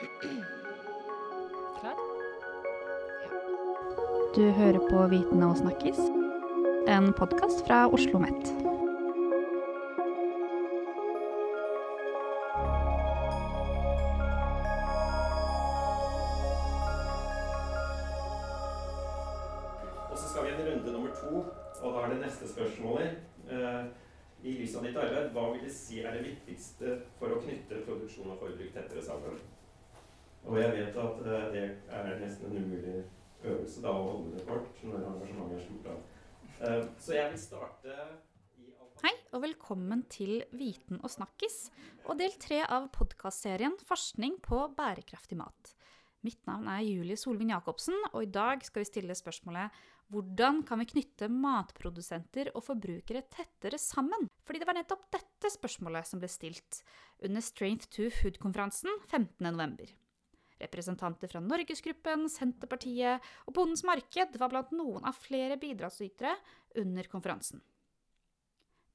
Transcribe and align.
Klar? 0.00 1.96
Du 4.34 4.50
hører 4.50 4.78
på 4.90 5.06
Vitende 5.06 5.46
og 5.46 5.56
snakkis, 5.56 5.98
en 6.88 7.12
podkast 7.12 7.66
fra 7.66 7.82
Oslo 7.92 8.18
Met. 8.18 8.48
Og 20.10 20.16
så 20.16 20.28
skal 20.28 20.46
vi 20.46 20.50
en 20.54 20.72
runde 20.72 20.92
nummer 20.92 21.12
to, 21.20 21.44
og 21.82 21.94
da 21.94 21.98
er 22.06 22.08
det 22.08 22.20
neste 22.24 22.48
spørsmålet. 22.48 23.20
Eh, 23.50 23.84
I 24.42 24.58
lys 24.62 24.76
av 24.76 24.88
ditt 24.88 24.96
arbeid, 24.96 25.32
hva 25.36 25.50
vil 25.52 25.64
du 25.68 25.72
si 25.76 26.00
er 26.00 26.16
det 26.16 26.24
viktigste 26.30 27.00
for 27.18 27.36
å 27.36 27.42
knytte 27.44 27.84
produksjon 27.84 28.32
og 28.32 28.40
forbruk 28.40 28.72
tettere 28.72 29.04
sammen? 29.04 29.42
Og 30.50 30.56
jeg 30.58 30.70
vet 30.74 30.96
at 30.98 31.20
eh, 31.22 31.44
det 31.54 31.60
er 31.94 32.08
nesten 32.18 32.50
en 32.50 32.64
umulig 32.64 32.96
øvelse 33.46 33.82
da 33.84 33.92
å 33.94 34.06
holde 34.08 34.32
det 34.34 34.46
kort 34.48 34.80
når 34.82 35.04
engasjementet 35.12 35.60
er 35.60 35.66
stort. 35.68 36.08
Eh, 36.58 36.80
så 36.98 37.14
jeg 37.14 37.30
vil 37.30 37.42
starte 37.44 37.98
Hei, 39.00 39.12
og 39.30 39.44
velkommen 39.46 40.02
til 40.12 40.42
Viten 40.52 40.98
og 41.00 41.12
snakkis, 41.14 41.70
og 42.04 42.18
del 42.18 42.34
tre 42.42 42.58
av 42.66 42.90
podkastserien 42.92 43.78
Forskning 43.86 44.40
på 44.44 44.58
bærekraftig 44.76 45.38
mat. 45.38 45.70
Mitt 46.26 46.42
navn 46.50 46.66
er 46.68 46.82
Julie 46.82 47.16
Solvin 47.16 47.54
Jacobsen, 47.54 47.96
og 48.10 48.26
i 48.26 48.32
dag 48.34 48.66
skal 48.66 48.82
vi 48.82 48.90
stille 48.90 49.16
spørsmålet 49.16 49.78
hvordan 50.10 50.64
kan 50.66 50.82
vi 50.82 50.90
knytte 50.90 51.30
matprodusenter 51.30 52.50
og 52.58 52.66
forbrukere 52.66 53.22
tettere 53.30 53.78
sammen? 53.78 54.26
Fordi 54.42 54.58
det 54.58 54.66
var 54.66 54.80
nettopp 54.80 55.06
dette 55.14 55.54
spørsmålet 55.54 56.10
som 56.10 56.18
ble 56.18 56.28
stilt 56.28 56.82
under 57.22 57.46
Strength 57.46 57.94
to 57.94 58.10
Food-konferansen 58.18 58.90
15.11. 59.06 59.99
Representanter 60.60 61.30
fra 61.32 61.40
Norgesgruppen, 61.40 62.26
Senterpartiet 62.28 63.24
og 63.46 63.54
Bondens 63.56 63.84
Marked 63.88 64.36
var 64.40 64.52
blant 64.52 64.74
noen 64.76 65.06
av 65.08 65.16
flere 65.16 65.56
bidragsytere 65.60 66.34
under 66.82 67.08
konferansen. 67.10 67.62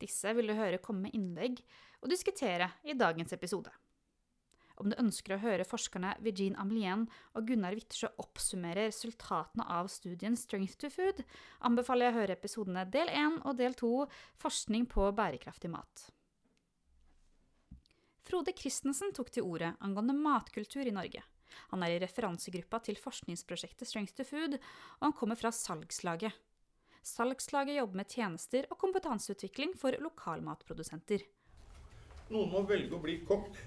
Disse 0.01 0.33
vil 0.35 0.51
du 0.51 0.57
høre 0.57 0.81
komme 0.83 1.07
med 1.07 1.17
innlegg 1.17 1.61
og 2.03 2.11
diskutere 2.11 2.69
i 2.85 2.93
dagens 2.97 3.33
episode. 3.33 3.71
Om 4.75 4.91
du 4.91 4.97
ønsker 4.99 5.35
å 5.35 5.39
høre 5.39 5.65
forskerne 5.67 6.17
Virgin 6.23 6.57
Amelien 6.59 7.05
og 7.33 7.47
Gunnar 7.47 7.77
Wittersjø 7.77 8.09
oppsummere 8.19 8.89
resultatene 8.89 9.63
av 9.71 9.87
studien 9.91 10.35
Strength 10.35 10.75
to 10.81 10.91
Food, 10.91 11.21
anbefaler 11.63 12.09
jeg 12.09 12.15
å 12.15 12.17
høre 12.19 12.35
episodene 12.35 12.83
del 12.91 13.11
1 13.13 13.39
og 13.45 13.55
del 13.61 13.77
2 13.79 13.93
Forskning 14.43 14.89
på 14.91 15.07
bærekraftig 15.15 15.71
mat. 15.71 16.09
Frode 18.25 18.55
Christensen 18.57 19.13
tok 19.15 19.31
til 19.31 19.47
orde 19.47 19.75
angående 19.85 20.17
matkultur 20.17 20.83
i 20.83 20.93
Norge. 20.93 21.23
Han 21.71 21.85
er 21.85 21.95
i 21.95 22.01
referansegruppa 22.03 22.81
til 22.85 22.99
forskningsprosjektet 23.01 23.89
Strength 23.89 24.17
to 24.17 24.25
Food, 24.27 24.57
og 24.99 25.07
han 25.07 25.15
kommer 25.17 25.39
fra 25.39 25.53
salgslaget. 25.55 26.33
Salgslaget 27.05 27.77
jobber 27.77 28.01
med 28.01 28.09
tjenester 28.09 28.65
og 28.71 28.79
kompetanseutvikling 28.81 29.75
for 29.77 29.93
lokalmatprodusenter. 30.01 31.25
Noen 32.33 32.49
må 32.49 32.63
velge 32.65 32.97
å 32.97 33.03
bli 33.03 33.19
kokk. 33.27 33.59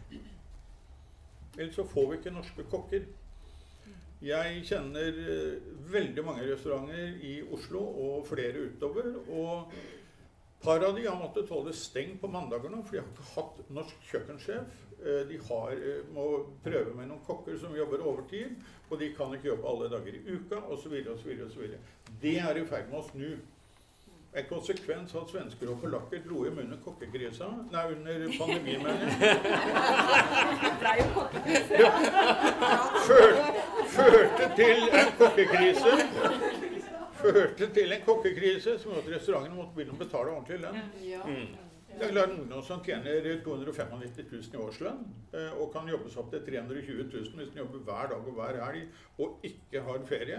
Ellers 1.59 1.77
så 1.79 1.87
får 1.87 2.09
vi 2.11 2.19
ikke 2.19 2.35
norske 2.35 2.67
kokker. 2.71 3.07
Jeg 4.23 4.65
kjenner 4.67 5.21
eh, 5.23 5.69
veldig 5.93 6.25
mange 6.27 6.47
restauranter 6.49 7.21
i 7.23 7.37
Oslo 7.55 7.85
og 8.03 8.27
flere 8.27 8.67
utover. 8.67 9.13
Og 9.31 9.71
et 9.71 10.65
par 10.65 10.83
av 10.83 10.97
de 10.97 11.07
har 11.07 11.19
måttet 11.21 11.51
holde 11.55 11.75
stengt 11.79 12.19
på 12.19 12.31
mandager 12.31 12.73
nå, 12.73 12.83
for 12.83 12.97
de 12.97 13.03
har 13.05 13.13
ikke 13.13 13.29
hatt 13.37 13.61
norsk 13.71 14.09
kjøkkensjef. 14.11 14.81
Eh, 15.05 15.29
De 15.29 15.39
har, 15.49 15.71
eh, 15.73 16.01
må 16.15 16.47
prøve 16.65 16.95
med 16.97 17.07
noen 17.09 17.21
kokker 17.27 17.59
som 17.61 17.77
jobber 17.77 18.03
overtid, 18.03 18.57
og 18.91 18.99
de 18.99 19.13
kan 19.15 19.31
ikke 19.37 19.49
jobbe 19.53 19.69
alle 19.71 19.89
dager 19.93 20.13
i 20.19 20.25
uka 20.35 20.57
osv. 20.75 20.93
osv. 21.15 21.31
Det 22.23 22.37
er 22.39 22.57
i 22.57 22.65
ferd 22.67 22.91
med 22.91 22.99
å 22.99 23.05
snu. 23.11 23.31
En 24.35 24.45
konsekvens 24.45 25.15
av 25.15 25.23
at 25.23 25.31
svensker 25.33 25.71
og 25.73 25.79
polakker 25.81 26.21
dro 26.27 26.43
hjem 26.45 26.59
under 26.61 26.77
kokkekrisa 26.85 27.47
Nei, 27.73 27.85
under 27.95 28.27
pandemien, 28.39 28.83
mener 28.83 29.01
jeg. 29.09 29.09
Førte, 33.07 33.63
førte 33.95 34.51
til 34.59 34.83
en 34.99 35.15
kokkekrise. 35.19 35.95
Førte 37.23 37.71
til 37.75 37.93
en 37.97 38.05
kokkekrise 38.07 38.77
som 38.79 38.93
gjorde 38.93 39.07
at 39.07 39.15
restaurantene 39.17 39.57
måtte 39.57 39.75
begynne 39.79 39.97
å 39.97 40.03
betale 40.03 40.35
ordentlig 40.37 40.61
lønn. 40.67 40.77
Mm. 41.25 41.68
Det 41.99 42.07
er 42.07 42.13
klart 42.15 42.31
Noen 42.31 42.63
som 42.63 42.83
tjener 42.87 43.25
295 43.43 44.29
000 44.31 44.55
i 44.55 44.59
årslønn 44.63 45.01
eh, 45.35 45.55
og 45.59 45.73
kan 45.75 45.89
jobbe 45.91 46.11
seg 46.13 46.21
opp 46.23 46.29
til 46.31 46.45
320 46.47 47.09
000 47.11 47.41
hvis 47.41 47.49
de 47.51 47.59
jobber 47.59 47.83
hver 47.89 48.13
dag 48.13 48.29
og 48.31 48.37
hver 48.37 48.59
helg 48.63 49.25
og 49.25 49.47
ikke 49.49 49.83
har 49.83 50.05
ferie, 50.07 50.39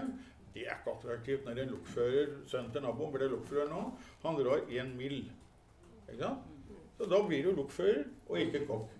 det 0.54 0.64
er 0.64 0.78
ikke 0.78 0.94
attraktivt 0.94 1.44
når 1.44 1.60
en 1.60 1.74
lokfører, 1.74 2.32
sønnen 2.48 2.72
til 2.72 2.86
naboen 2.86 3.12
ble 3.12 3.28
lokfører 3.34 3.68
nå, 3.68 3.82
han 4.24 4.38
drar 4.40 4.64
én 4.72 4.94
mil. 4.96 5.18
Ikke 6.06 6.22
sant? 6.22 6.48
Så 6.96 7.08
da 7.12 7.20
blir 7.28 7.44
du 7.44 7.52
lokfører 7.60 8.06
og 8.28 8.40
ikke 8.40 8.64
kokk. 8.70 8.96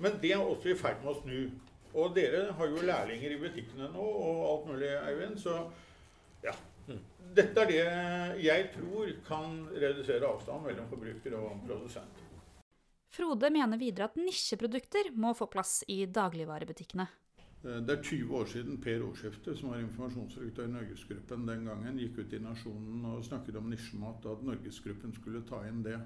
Men 0.00 0.16
det 0.22 0.32
er 0.32 0.40
også 0.40 0.72
i 0.72 0.78
ferd 0.80 1.04
med 1.04 1.12
å 1.12 1.18
snu. 1.20 1.38
Og 1.98 2.16
dere 2.16 2.46
har 2.56 2.72
jo 2.72 2.88
lærlinger 2.88 3.36
i 3.36 3.40
butikkene 3.40 3.92
nå 3.92 4.08
og 4.24 4.42
alt 4.48 4.66
mulig, 4.72 4.90
Eivind. 4.96 5.38
Så 5.40 5.60
ja. 6.44 6.56
Dette 7.34 7.60
er 7.60 7.68
det 7.70 8.42
jeg 8.44 8.70
tror 8.74 9.10
kan 9.26 9.60
redusere 9.74 10.26
avstanden 10.28 10.70
mellom 10.70 10.88
forbruker 10.90 11.36
og 11.38 11.62
produsent. 11.66 12.24
Frode 13.12 13.50
mener 13.50 13.80
videre 13.80 14.08
at 14.08 14.18
nisjeprodukter 14.20 15.10
må 15.16 15.32
få 15.36 15.48
plass 15.50 15.80
i 15.88 16.04
dagligvarebutikkene. 16.06 17.08
Eh, 17.64 17.80
Det 17.80 17.98
er 17.98 18.02
20 18.02 18.36
år 18.36 18.46
siden 18.46 18.80
Per 18.80 19.02
Årskifte, 19.02 19.56
som 19.56 19.70
var 19.70 19.80
informasjonsdirektør 19.82 20.68
i 20.68 20.72
Norgesgruppen 20.72 21.46
den 21.48 21.64
gangen, 21.66 21.98
gikk 21.98 22.18
ut 22.18 22.32
i 22.32 22.38
Nasjonen 22.38 23.04
og 23.04 23.24
snakket 23.24 23.56
om 23.56 23.70
nisjemat, 23.70 24.24
og 24.26 24.38
at 24.38 24.44
Norgesgruppen 24.44 25.14
skulle 25.14 25.42
ta 25.48 25.64
inn 25.66 25.82
det. 25.82 25.98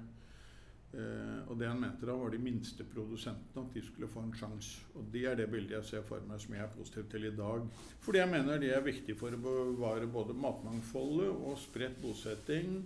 Eh, 0.93 1.49
Og 1.49 1.57
det 1.59 1.67
han 1.67 1.79
mente 1.81 2.05
da, 2.05 2.13
var 2.17 2.29
de 2.29 2.37
minste 2.41 2.85
produsentene, 2.85 3.63
at 3.65 3.73
de 3.73 3.81
skulle 3.81 4.07
få 4.07 4.21
en 4.23 4.33
sjanse. 4.37 4.83
Og 4.95 5.07
det 5.13 5.23
er 5.25 5.35
det 5.35 5.49
bildet 5.51 5.71
jeg 5.79 5.85
ser 5.89 6.03
for 6.05 6.21
meg 6.27 6.41
som 6.41 6.53
jeg 6.53 6.63
er 6.63 6.75
positiv 6.75 7.07
til 7.09 7.25
i 7.25 7.33
dag. 7.35 7.65
Fordi 8.05 8.19
jeg 8.21 8.29
mener 8.29 8.61
det 8.61 8.69
er 8.75 8.85
viktig 8.85 9.15
for 9.17 9.33
å 9.33 9.41
bevare 9.41 10.07
både 10.07 10.33
matmangfoldet 10.37 11.29
og 11.33 11.57
spredt 11.57 11.97
bosetting. 12.01 12.83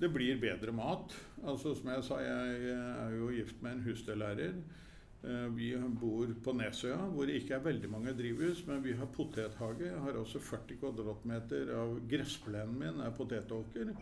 Det 0.00 0.10
blir 0.14 0.40
bedre 0.42 0.72
mat. 0.74 1.14
Altså 1.42 1.74
Som 1.74 1.90
jeg 1.90 2.04
sa, 2.04 2.18
jeg 2.22 2.70
er 2.74 3.18
jo 3.18 3.30
gift 3.34 3.62
med 3.62 3.72
en 3.72 3.84
husdyrlærer. 3.88 4.54
Eh, 5.24 5.48
Vi 5.56 5.74
bor 6.00 6.26
på 6.44 6.52
Nesøya, 6.52 6.96
hvor 7.10 7.26
det 7.26 7.42
ikke 7.42 7.54
er 7.54 7.66
veldig 7.66 7.90
mange 7.90 8.12
drivhus, 8.14 8.66
men 8.66 8.82
vi 8.84 8.92
har 8.92 9.06
potethage. 9.06 9.86
Jeg 9.90 10.00
har 10.00 10.12
også 10.20 10.38
40 10.38 10.76
kvadratmeter 10.80 11.70
av 11.74 11.98
gressplenen 12.08 12.78
min 12.78 13.00
er 13.00 13.10
potetåker. 13.10 13.94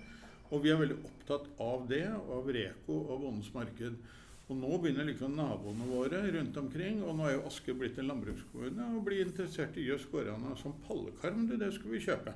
Og 0.50 0.64
vi 0.64 0.72
er 0.72 0.80
veldig 0.80 0.98
opptatt 1.06 1.46
av 1.62 1.86
det, 1.88 2.04
av 2.10 2.50
Reko 2.56 2.98
og 3.06 3.22
Bondens 3.22 3.52
Marked. 3.54 4.00
Og 4.50 4.58
nå 4.58 4.70
begynner 4.82 5.06
liksom 5.08 5.36
naboene 5.38 5.86
våre 5.88 6.22
rundt 6.34 6.56
omkring, 6.60 7.02
og 7.06 7.14
nå 7.16 7.28
er 7.28 7.36
jo 7.36 7.44
Asker 7.48 7.76
blitt 7.78 8.00
en 8.02 8.10
landbrukskommune, 8.10 8.88
og 8.96 9.04
blir 9.06 9.22
interessert 9.24 9.78
i 9.80 9.86
jøss 9.86 10.08
går 10.12 10.32
an 10.34 10.50
som 10.60 10.74
pallekarm. 10.88 11.46
Det, 11.48 11.60
det 11.62 11.70
skulle 11.76 11.96
vi 11.96 12.06
kjøpe. 12.08 12.34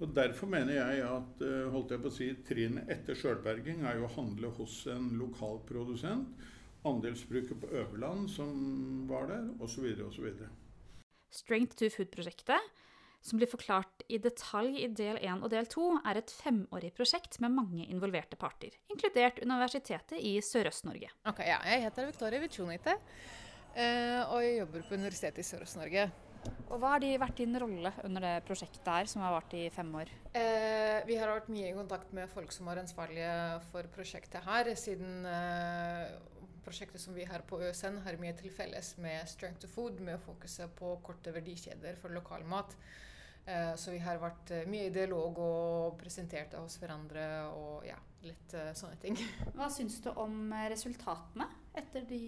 Og 0.00 0.14
Derfor 0.16 0.48
mener 0.48 0.78
jeg 0.78 1.02
at 1.04 1.42
eh, 1.44 1.66
holdt 1.74 1.92
jeg 1.92 2.00
på 2.00 2.08
å 2.08 2.14
si, 2.14 2.30
trinnet 2.48 2.88
etter 2.90 3.18
sjølberging 3.18 3.84
er 3.84 4.00
jo 4.00 4.06
å 4.08 4.14
handle 4.14 4.48
hos 4.56 4.80
en 4.88 5.10
lokal 5.20 5.60
produsent. 5.68 6.32
Andelsbruket 6.88 7.60
på 7.60 7.68
Øverland 7.76 8.30
som 8.32 9.04
var 9.10 9.28
der, 9.28 9.50
osv. 9.60 9.84
osv. 10.06 10.30
Strength 11.30 11.76
to 11.76 11.90
Food-prosjektet, 11.92 12.72
som 13.20 13.40
blir 13.40 13.50
forklart 13.50 14.04
i 14.08 14.18
detalj 14.22 14.80
i 14.80 14.88
del 14.96 15.18
1 15.20 15.44
og 15.44 15.52
del 15.52 15.68
2, 15.68 15.88
er 16.08 16.20
et 16.20 16.32
femårig 16.32 16.92
prosjekt 16.96 17.38
med 17.44 17.52
mange 17.54 17.84
involverte 17.92 18.38
parter, 18.40 18.74
inkludert 18.92 19.42
Universitetet 19.44 20.16
i 20.18 20.38
Sørøst-Norge. 20.44 21.12
Ok, 21.28 21.44
ja, 21.44 21.60
Jeg 21.68 21.84
heter 21.84 22.08
Victoria 22.08 22.40
Vichunite, 22.40 22.96
eh, 23.76 24.24
og 24.24 24.40
jeg 24.44 24.58
jobber 24.62 24.88
på 24.88 24.96
Universitetet 24.96 25.44
i 25.44 25.48
Sørøst-Norge. 25.50 26.10
Og 26.70 26.78
Hva 26.80 26.94
har 26.94 27.02
de 27.02 27.10
vært 27.20 27.36
din 27.36 27.58
rolle 27.60 27.92
under 28.06 28.24
det 28.24 28.44
prosjektet 28.48 28.86
her, 28.88 29.08
som 29.10 29.20
har 29.20 29.34
vart 29.34 29.52
i 29.58 29.66
fem 29.74 29.90
år? 30.00 30.08
Eh, 30.32 31.04
vi 31.04 31.18
har 31.20 31.28
vært 31.28 31.50
mye 31.52 31.68
i 31.68 31.76
kontakt 31.76 32.14
med 32.16 32.30
folk 32.32 32.54
som 32.54 32.70
er 32.72 32.80
ansvarlige 32.80 33.34
for 33.68 33.84
prosjektet 33.92 34.46
her, 34.46 34.70
siden 34.80 35.26
eh, 35.28 36.14
prosjektet 36.64 37.02
som 37.02 37.12
vi 37.16 37.26
har 37.28 37.44
på 37.44 37.60
ØSN 37.60 38.00
har 38.06 38.16
mye 38.22 38.32
til 38.38 38.54
felles 38.54 38.94
med 39.02 39.28
Strength 39.28 39.66
to 39.66 39.68
Food, 39.68 40.00
med 40.00 40.16
å 40.16 40.24
fokusere 40.24 40.72
på 40.78 40.96
korte 41.04 41.34
verdikjeder 41.36 42.00
for 42.00 42.16
lokalmat. 42.16 42.72
Eh, 42.78 43.09
så 43.76 43.94
vi 43.94 44.00
har 44.04 44.20
vært 44.22 44.52
eh, 44.54 44.68
mye 44.70 44.88
i 44.88 44.94
dialog 44.94 45.38
og 45.42 45.98
presentert 46.00 46.54
oss 46.60 46.78
hverandre 46.80 47.26
og 47.54 47.86
ja, 47.88 47.98
litt 48.26 48.56
eh, 48.56 48.72
sånne 48.76 48.98
ting. 49.02 49.18
Hva 49.56 49.70
syns 49.72 50.00
du 50.04 50.10
om 50.14 50.52
resultatene 50.72 51.48
etter 51.80 52.04
de, 52.08 52.24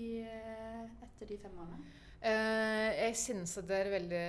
etter 1.02 1.28
de 1.30 1.40
fem 1.42 1.58
årene? 1.64 1.82
Eh, 2.22 2.88
jeg 3.08 3.18
synes 3.18 3.56
at 3.58 3.66
det 3.66 3.80
er 3.80 3.92
veldig 3.96 4.26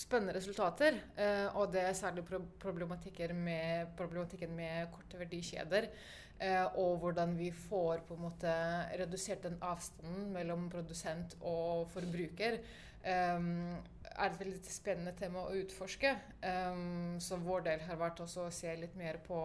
spennende 0.00 0.34
resultater. 0.36 0.98
Eh, 1.16 1.46
og 1.54 1.72
det 1.72 1.84
er 1.86 1.96
særlig 1.96 2.24
problematikken 2.62 3.36
med, 3.46 3.94
problematikken 3.98 4.54
med 4.56 4.90
korte 4.94 5.20
verdikjeder. 5.20 5.88
Eh, 6.42 6.64
og 6.80 6.98
hvordan 6.98 7.36
vi 7.38 7.52
får 7.54 8.02
på 8.08 8.16
en 8.16 8.24
måte 8.26 8.54
redusert 8.98 9.44
den 9.46 9.60
avstanden 9.62 10.32
mellom 10.34 10.66
produsent 10.70 11.36
og 11.40 11.86
forbruker. 11.94 12.58
Um, 13.04 13.76
er 14.14 14.30
et 14.30 14.38
veldig 14.40 14.60
spennende 14.70 15.14
tema 15.18 15.42
å 15.44 15.54
utforske. 15.58 16.14
Um, 16.44 17.16
så 17.22 17.38
vår 17.42 17.66
del 17.68 17.84
har 17.88 18.00
vært 18.00 18.22
også 18.24 18.46
å 18.46 18.54
se 18.54 18.72
litt 18.78 18.94
mer 18.98 19.18
på 19.24 19.38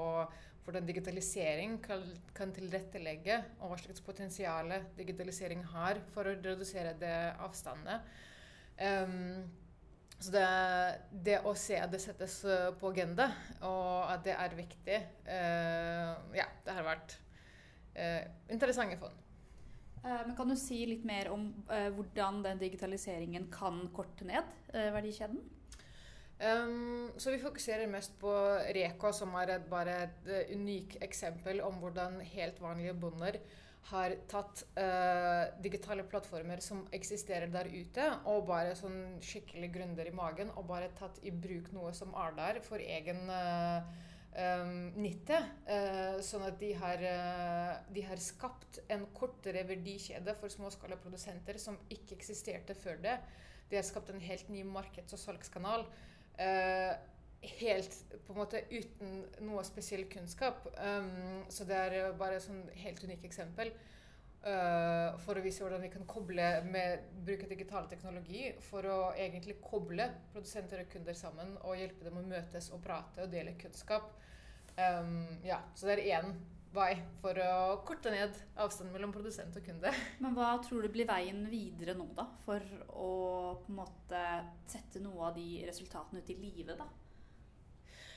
hvordan 0.65 0.85
digitalisering 0.85 1.79
kan, 1.81 2.03
kan 2.37 2.51
tilrettelegge, 2.53 3.39
og 3.59 3.71
hva 3.71 3.79
slags 3.81 4.03
potensial 4.05 4.69
digitalisering 4.97 5.63
har 5.71 6.01
for 6.13 6.29
å 6.29 6.35
redusere 6.37 6.93
det 7.01 7.15
avstandene. 7.41 7.97
Um, 8.79 9.47
så 10.19 10.33
det, 10.35 10.45
det, 11.25 11.37
å 11.47 11.55
se 11.55 11.77
at 11.79 11.91
det 11.93 12.01
settes 12.03 12.41
på 12.79 12.91
agenda, 12.91 13.29
og 13.63 14.11
at 14.11 14.25
det 14.27 14.35
er 14.35 14.57
viktig 14.57 14.99
uh, 15.31 16.11
Ja, 16.35 16.45
det 16.65 16.75
har 16.75 16.85
vært 16.85 17.15
uh, 17.95 18.27
interessante 18.51 18.99
funn. 18.99 19.15
Uh, 20.03 20.21
men 20.25 20.35
kan 20.37 20.49
du 20.49 20.55
si 20.59 20.81
litt 20.87 21.05
mer 21.07 21.31
om 21.33 21.49
hvordan 21.67 22.43
den 22.45 22.61
digitaliseringen 22.61 23.49
kan 23.53 23.81
korte 23.95 24.27
ned 24.27 24.47
verdikjeden? 24.73 25.41
Um, 26.39 27.09
så 27.19 27.33
vi 27.33 27.41
fokuserer 27.41 27.89
mest 27.91 28.13
på 28.21 28.31
Reko, 28.75 29.11
som 29.11 29.33
er 29.41 29.57
et, 29.57 29.65
bare 29.67 29.95
et 30.05 30.29
unikt 30.55 31.01
eksempel 31.03 31.59
om 31.65 31.81
hvordan 31.81 32.21
helt 32.31 32.61
vanlige 32.63 32.95
bonder 32.95 33.41
har 33.89 34.13
tatt 34.29 34.63
uh, 34.77 35.49
digitale 35.63 36.03
plattformer 36.09 36.61
som 36.61 36.83
eksisterer 36.93 37.49
der 37.51 37.69
ute, 37.71 38.05
og 38.29 38.45
bare 38.49 38.75
sånn 38.77 39.17
skikkelig 39.25 39.71
grunder 39.73 40.09
i 40.09 40.15
magen, 40.15 40.51
og 40.55 40.67
bare 40.69 40.91
tatt 40.97 41.19
i 41.25 41.33
bruk 41.33 41.71
noe 41.73 41.93
som 41.97 42.13
er 42.17 42.35
der 42.37 42.61
for 42.65 42.81
egen 42.83 43.25
uh, 43.31 43.81
um, 44.33 44.89
nytte. 44.99 45.39
sånn 46.25 46.45
at 46.47 46.57
de 46.61 46.71
har, 46.79 47.03
de 47.93 48.03
har, 48.05 48.21
skapt 48.23 48.81
en 48.91 49.05
kortere 49.15 49.63
verdikjede 49.67 50.35
for 50.39 50.51
småskalaprodusenter 50.53 51.59
som 51.61 51.77
ikke 51.93 52.17
eksisterte 52.17 52.75
før 52.77 52.99
det. 53.03 53.19
De 53.69 53.77
har 53.77 53.85
skapt 53.85 54.09
en 54.09 54.21
helt 54.23 54.49
ny 54.49 54.63
markeds- 54.65 55.13
og 55.13 55.21
salgskanal. 55.21 55.85
Uh, 56.39 56.93
helt 57.59 57.95
på 58.25 58.33
en 58.33 58.39
måte 58.39 58.63
uten 58.71 59.21
noe 59.45 59.63
spesiell 59.67 60.05
kunnskap. 60.11 60.65
Um, 60.75 61.45
så 61.51 61.67
det 61.67 61.77
er 61.77 62.17
bare 62.19 62.39
et 62.39 62.45
sånn 62.45 62.65
helt 62.81 63.03
unikt 63.05 63.27
eksempel 63.29 63.71
uh, 64.45 65.17
for 65.23 65.39
å 65.39 65.43
vise 65.43 65.63
hvordan 65.63 65.83
vi 65.83 65.91
kan 65.93 66.05
koble 66.09 66.47
med 66.69 67.09
bruke 67.25 67.49
digital 67.49 67.89
teknologi 67.91 68.51
for 68.69 68.87
å 68.89 68.99
egentlig 69.15 69.59
koble 69.63 70.09
produsenter 70.33 70.83
og 70.83 70.93
kunder 70.93 71.17
sammen 71.17 71.55
og 71.63 71.79
hjelpe 71.79 72.07
dem 72.07 72.21
å 72.21 72.27
møtes 72.27 72.71
og 72.75 72.83
prate 72.85 73.25
og 73.25 73.33
dele 73.33 73.57
kunnskap. 73.59 74.13
Um, 74.79 75.41
ja, 75.43 75.59
så 75.75 75.89
det 75.89 75.99
er 75.99 76.21
én 76.21 76.33
vei 76.73 76.93
for 77.21 77.37
å 77.41 77.79
korte 77.87 78.11
ned 78.13 78.35
avstanden 78.61 78.93
mellom 78.93 79.13
produsent 79.13 79.55
og 79.57 79.65
kunde. 79.65 79.91
Men 80.23 80.35
hva 80.37 80.53
tror 80.65 80.85
du 80.85 80.93
blir 80.93 81.09
veien 81.09 81.41
videre 81.49 81.97
nå, 81.97 82.07
da? 82.17 82.27
For 82.45 82.63
å 82.93 83.11
på 83.63 83.73
en 83.73 83.79
måte 83.81 84.23
sette 84.69 85.01
noe 85.03 85.31
av 85.31 85.37
de 85.37 85.63
resultatene 85.67 86.21
ut 86.21 86.33
i 86.33 86.37
livet, 86.39 86.77
da? 86.77 86.87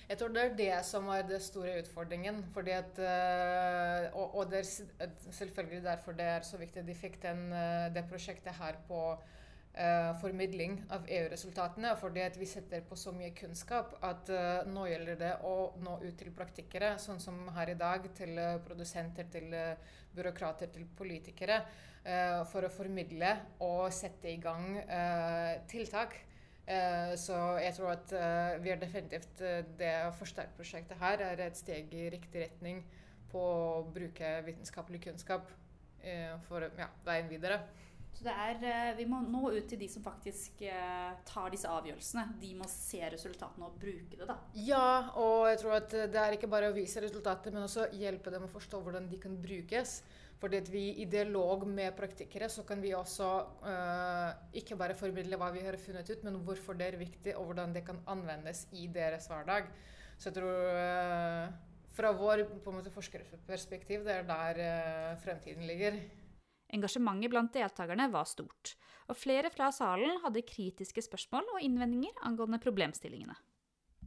Jeg 0.08 0.18
tror 0.18 0.32
det 0.34 0.42
er 0.42 0.56
det 0.58 0.72
som 0.84 1.06
er 1.14 1.22
den 1.26 1.40
store 1.40 1.76
utfordringen. 1.82 2.42
Fordi 2.54 2.70
at, 2.70 2.98
øh, 2.98 4.08
og, 4.18 4.34
og, 4.38 4.50
det 4.50 4.58
er 4.58 5.08
selvfølgelig 5.30 5.84
derfor 5.84 6.12
det 6.12 6.26
er 6.26 6.40
så 6.40 6.58
viktig 6.58 6.82
at 6.82 6.88
de 6.88 6.94
fikk 6.94 7.22
den, 7.22 7.52
øh, 7.52 7.94
det 7.94 8.04
prosjektet 8.10 8.52
her 8.58 8.76
på 8.88 9.00
uh, 9.12 10.20
formidling 10.20 10.82
av 10.90 11.06
EU-resultatene. 11.08 11.94
Fordi 12.00 12.20
at 12.20 12.40
vi 12.40 12.46
setter 12.46 12.84
på 12.88 12.96
så 12.96 13.14
mye 13.16 13.30
kunnskap 13.38 13.94
at 14.02 14.32
uh, 14.34 14.68
nå 14.68 14.88
gjelder 14.90 15.20
det 15.22 15.32
å 15.48 15.54
nå 15.84 15.98
ut 16.02 16.18
til 16.18 16.34
praktikere, 16.36 16.96
sånn 16.98 17.22
som 17.22 17.46
her 17.56 17.72
i 17.72 17.78
dag, 17.78 18.10
til 18.16 18.36
produsenter, 18.66 19.30
til 19.32 19.54
byråkrater, 20.16 20.66
til 20.74 20.86
politikere. 20.98 21.62
for 22.50 22.66
å 22.66 22.68
formidle 22.68 23.28
og 23.62 23.92
sette 23.94 24.26
i 24.26 24.40
gang 24.42 24.72
tiltak. 25.70 26.16
Så 27.18 27.36
jeg 27.58 27.74
tror 27.74 27.90
at 27.90 28.12
vi 28.62 28.70
er 28.70 28.78
definitivt 28.78 29.40
det 29.80 29.90
forsterkprosjektet 30.14 31.00
her 31.00 31.24
er 31.26 31.40
et 31.42 31.58
steg 31.58 31.90
i 31.98 32.04
riktig 32.14 32.44
retning 32.44 32.84
på 33.32 33.42
å 33.42 33.82
bruke 33.90 34.30
vitenskapelig 34.46 35.00
kunnskap 35.08 35.50
for 36.46 36.68
ja, 36.78 36.86
veien 37.06 37.26
videre. 37.32 37.58
Så 38.12 38.26
det 38.26 38.32
er, 38.36 38.58
eh, 38.68 38.96
vi 38.96 39.06
må 39.08 39.22
nå 39.24 39.50
ut 39.54 39.68
til 39.68 39.80
de 39.80 39.88
som 39.90 40.04
faktisk 40.04 40.60
eh, 40.68 41.12
tar 41.26 41.48
disse 41.52 41.68
avgjørelsene. 41.68 42.26
De 42.42 42.52
må 42.58 42.68
se 42.70 43.00
resultatene 43.14 43.66
og 43.66 43.78
bruke 43.80 44.18
det. 44.18 44.26
da. 44.28 44.36
Ja, 44.54 45.12
og 45.18 45.48
jeg 45.48 45.62
tror 45.62 45.78
at 45.78 45.90
det 45.90 46.20
er 46.20 46.36
ikke 46.36 46.50
bare 46.52 46.70
å 46.70 46.76
vise 46.76 47.02
resultater, 47.02 47.54
men 47.54 47.64
også 47.64 47.88
hjelpe 47.96 48.32
dem 48.34 48.44
å 48.46 48.52
forstå 48.52 48.82
hvordan 48.84 49.08
de 49.10 49.20
kan 49.22 49.38
brukes. 49.42 50.02
Fordi 50.42 50.58
at 50.58 50.68
vi 50.72 50.88
i 50.98 51.04
dialog 51.06 51.62
med 51.70 51.94
praktikere 51.94 52.48
så 52.50 52.64
kan 52.66 52.80
vi 52.82 52.90
også 52.98 53.26
uh, 53.62 54.30
ikke 54.58 54.74
bare 54.78 54.96
formidle 54.98 55.38
hva 55.38 55.52
vi 55.54 55.60
har 55.62 55.76
funnet 55.78 56.08
ut, 56.10 56.24
men 56.26 56.40
hvorfor 56.42 56.74
det 56.74 56.88
er 56.88 56.98
viktig, 56.98 57.36
og 57.38 57.46
hvordan 57.50 57.74
det 57.76 57.84
kan 57.86 58.00
anvendes 58.10 58.64
i 58.74 58.88
deres 58.90 59.28
hverdag. 59.30 59.68
Så 60.18 60.32
jeg 60.32 60.40
tror 60.40 60.66
uh, 60.74 61.52
fra 61.94 62.10
vår 62.18 62.42
på 62.64 62.72
en 62.72 62.80
måte, 62.80 62.90
forskerperspektiv 62.90 64.02
det 64.08 64.16
er 64.16 64.26
der 64.32 64.60
uh, 64.64 65.20
fremtiden 65.22 65.62
ligger. 65.70 66.00
Engasjementet 66.74 67.30
blant 67.30 67.54
deltakerne 67.54 68.08
var 68.10 68.26
stort, 68.26 68.74
og 69.06 69.20
flere 69.20 69.52
fra 69.54 69.70
salen 69.70 70.18
hadde 70.24 70.42
kritiske 70.48 71.06
spørsmål 71.06 71.54
og 71.54 71.62
innvendinger 71.62 72.18
angående 72.26 72.58
problemstillingene. 72.64 73.38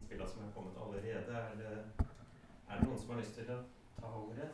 Spillene 0.04 0.28
som 0.28 0.44
er 0.44 0.54
kommet 0.58 0.84
allerede, 0.84 1.42
er 1.46 1.58
det, 1.64 1.74
er 2.04 2.76
det 2.76 2.88
noen 2.90 3.00
som 3.00 3.16
har 3.16 3.24
lyst 3.24 3.40
til 3.40 3.56
å 3.56 3.62
ta 4.02 4.16
ordet? 4.20 4.52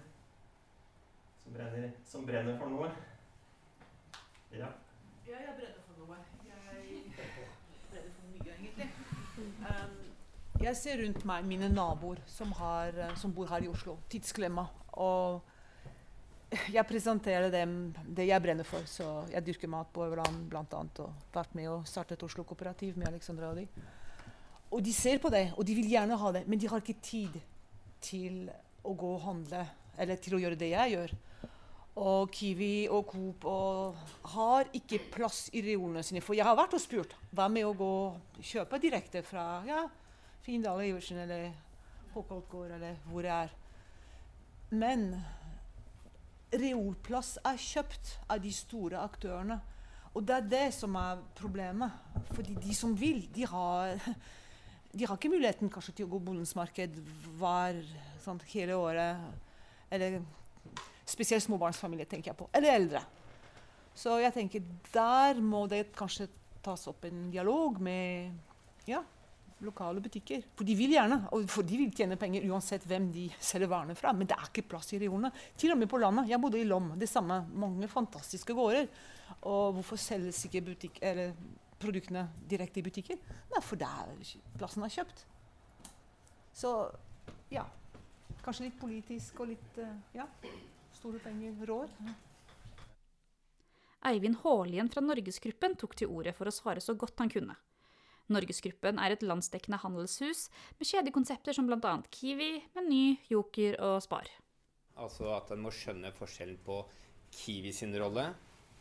Som 1.51 1.57
brenner, 1.59 1.92
som 2.07 2.25
brenner 2.25 2.53
for 2.56 2.71
noe? 2.71 2.88
Ja. 4.56 4.69
Ja, 5.27 5.39
jeg 5.44 5.56
brenner 5.57 5.81
for 5.83 5.98
noe. 6.00 6.19
Jeg 6.48 6.62
brenner 7.92 8.13
for 8.15 8.30
mye, 8.31 8.53
egentlig. 8.53 8.88
Um, 9.59 9.98
jeg 10.63 10.80
ser 10.80 11.01
rundt 11.03 11.25
meg 11.27 11.50
mine 11.50 11.68
naboer 11.74 12.21
som, 12.31 12.53
har, 12.56 12.95
som 13.19 13.33
bor 13.36 13.51
her 13.51 13.65
i 13.65 13.68
Oslo. 13.68 13.98
Tidsklemma. 14.13 14.63
Og 15.03 15.42
jeg 16.71 16.86
presenterer 16.88 17.51
dem 17.51 17.75
det 18.07 18.30
jeg 18.30 18.45
brenner 18.48 18.71
for. 18.71 18.88
Så 18.88 19.09
jeg 19.33 19.44
dyrker 19.50 19.74
mat 19.75 19.92
på 19.92 20.07
Øverland 20.07 20.48
bl.a. 20.48 20.63
og 20.63 21.36
vært 21.36 21.59
med 21.59 21.68
og 21.74 21.83
startet 21.83 22.24
Oslo 22.24 22.48
Kooperativ 22.48 22.95
med 22.95 23.12
Alexandra 23.12 23.51
og 23.51 23.59
de. 23.59 23.68
Og 24.71 24.80
de 24.88 24.95
ser 24.95 25.19
på 25.19 25.27
det, 25.36 25.50
og 25.57 25.68
de 25.68 25.75
vil 25.75 25.92
gjerne 25.98 26.15
ha 26.15 26.33
det, 26.39 26.48
men 26.48 26.63
de 26.63 26.71
har 26.71 26.80
ikke 26.80 27.03
tid 27.03 27.39
til 28.00 28.45
å 28.88 28.95
gå 28.95 29.13
og 29.18 29.24
handle 29.27 29.68
eller 30.01 30.19
til 30.21 30.38
å 30.38 30.42
gjøre 30.42 30.59
det 30.59 30.71
jeg 30.74 30.95
gjør. 30.95 31.13
Og 32.01 32.31
Kiwi 32.31 32.88
og 32.89 33.03
Coop 33.12 33.46
og 33.51 33.98
har 34.34 34.70
ikke 34.77 35.01
plass 35.12 35.50
i 35.53 35.63
reolene 35.65 36.03
sine. 36.08 36.24
For 36.24 36.38
jeg 36.38 36.48
har 36.48 36.58
vært 36.58 36.77
og 36.77 36.81
spurt. 36.84 37.17
Hva 37.36 37.50
med 37.51 37.67
å 37.67 37.75
gå 37.77 37.91
og 38.08 38.39
kjøpe 38.48 38.79
direkte 38.81 39.24
fra 39.27 39.62
ja, 39.67 39.84
Findal 40.46 40.81
Iversen 40.88 41.20
eller 41.25 41.51
Håkalt 42.12 42.48
gård 42.51 42.74
eller 42.75 42.98
hvor 43.08 43.24
jeg 43.24 43.48
er. 43.48 43.51
Men 44.72 45.12
reolplass 46.51 47.38
er 47.48 47.60
kjøpt 47.60 48.15
av 48.31 48.41
de 48.43 48.51
store 48.55 49.00
aktørene. 49.00 49.60
Og 50.12 50.25
det 50.27 50.36
er 50.36 50.50
det 50.51 50.65
som 50.75 50.96
er 51.00 51.22
problemet. 51.38 51.91
Fordi 52.36 52.58
de 52.60 52.75
som 52.75 52.96
vil, 52.98 53.24
de 53.31 53.46
har, 53.48 54.00
de 54.91 55.08
har 55.08 55.15
ikke 55.15 55.31
muligheten 55.31 55.72
kanskje 55.72 55.96
til 56.00 56.10
å 56.10 56.13
gå 56.15 56.20
bondens 56.24 56.55
marked 56.58 57.00
hver, 57.39 57.79
hele 58.51 58.75
året. 58.79 59.24
Eller 59.91 60.21
spesielt 61.05 61.43
småbarnsfamilie, 61.43 62.07
tenker 62.10 62.31
jeg 62.31 62.39
på. 62.39 62.50
Eller 62.55 62.77
eldre. 62.77 63.01
Så 63.98 64.17
jeg 64.21 64.33
tenker 64.36 64.63
der 64.93 65.41
må 65.43 65.65
det 65.69 65.89
kanskje 65.98 66.29
tas 66.63 66.86
opp 66.88 67.07
en 67.10 67.25
dialog 67.33 67.79
med 67.81 68.31
ja, 68.88 69.01
lokale 69.65 70.01
butikker. 70.03 70.43
For 70.57 70.67
de 70.67 70.75
vil 70.77 70.93
gjerne, 70.95 71.17
og 71.33 71.48
for 71.51 71.67
de 71.67 71.79
vil 71.79 71.93
tjene 71.95 72.17
penger 72.19 72.45
uansett 72.50 72.86
hvem 72.89 73.10
de 73.13 73.27
selger 73.41 73.69
varene 73.71 73.95
fra. 73.98 74.13
Men 74.15 74.29
det 74.29 74.38
er 74.38 74.50
ikke 74.50 74.67
plass 74.74 74.93
i 74.95 75.01
regionene. 75.01 75.33
Til 75.57 75.74
og 75.74 75.81
med 75.81 75.89
på 75.91 76.00
landet. 76.01 76.29
Jeg 76.31 76.41
bodde 76.41 76.62
i 76.62 76.67
Lom. 76.67 76.93
Det 77.00 77.10
samme. 77.10 77.41
Mange 77.53 77.89
fantastiske 77.91 78.55
gårder. 78.57 78.88
Og 79.50 79.77
hvorfor 79.77 80.00
selges 80.00 80.43
ikke 80.48 80.63
butikk, 80.69 81.01
eller 81.01 81.36
produktene 81.81 82.27
direkte 82.50 82.81
i 82.81 82.86
butikker? 82.86 83.21
Nei, 83.51 83.62
for 83.65 83.79
der 83.81 84.12
plassen 84.57 84.86
er 84.86 84.93
kjøpt. 84.93 85.25
Så 86.53 86.74
ja. 87.53 87.65
Kanskje 88.41 88.67
litt 88.67 88.77
politisk 88.81 89.41
og 89.43 89.51
litt 89.51 89.79
uh, 89.81 89.93
ja, 90.17 90.25
store 90.98 91.21
penger 91.21 91.57
rår. 91.69 91.91
Eivind 94.10 94.39
Haalien 94.41 94.89
fra 94.89 95.03
Norgesgruppen 95.05 95.75
tok 95.77 95.93
til 96.00 96.10
orde 96.10 96.33
for 96.33 96.50
å 96.50 96.53
svare 96.55 96.81
så 96.81 96.95
godt 96.98 97.21
han 97.21 97.29
kunne. 97.29 97.57
Norgesgruppen 98.31 99.00
er 99.01 99.13
et 99.13 99.25
landsdekkende 99.25 99.81
handelshus 99.83 100.48
med 100.79 100.88
kjedekonsepter 100.88 101.53
som 101.57 101.67
bl.a. 101.67 101.98
Kiwi, 102.13 102.53
Meny, 102.77 103.19
Joker 103.29 103.77
og 103.83 104.00
Spar. 104.05 104.29
Altså 105.01 105.29
at 105.36 105.51
en 105.53 105.62
må 105.63 105.74
skjønne 105.75 106.13
forskjellen 106.15 106.57
på 106.65 106.79
Kiwi 107.36 107.74
sin 107.75 107.93
rolle 108.00 108.29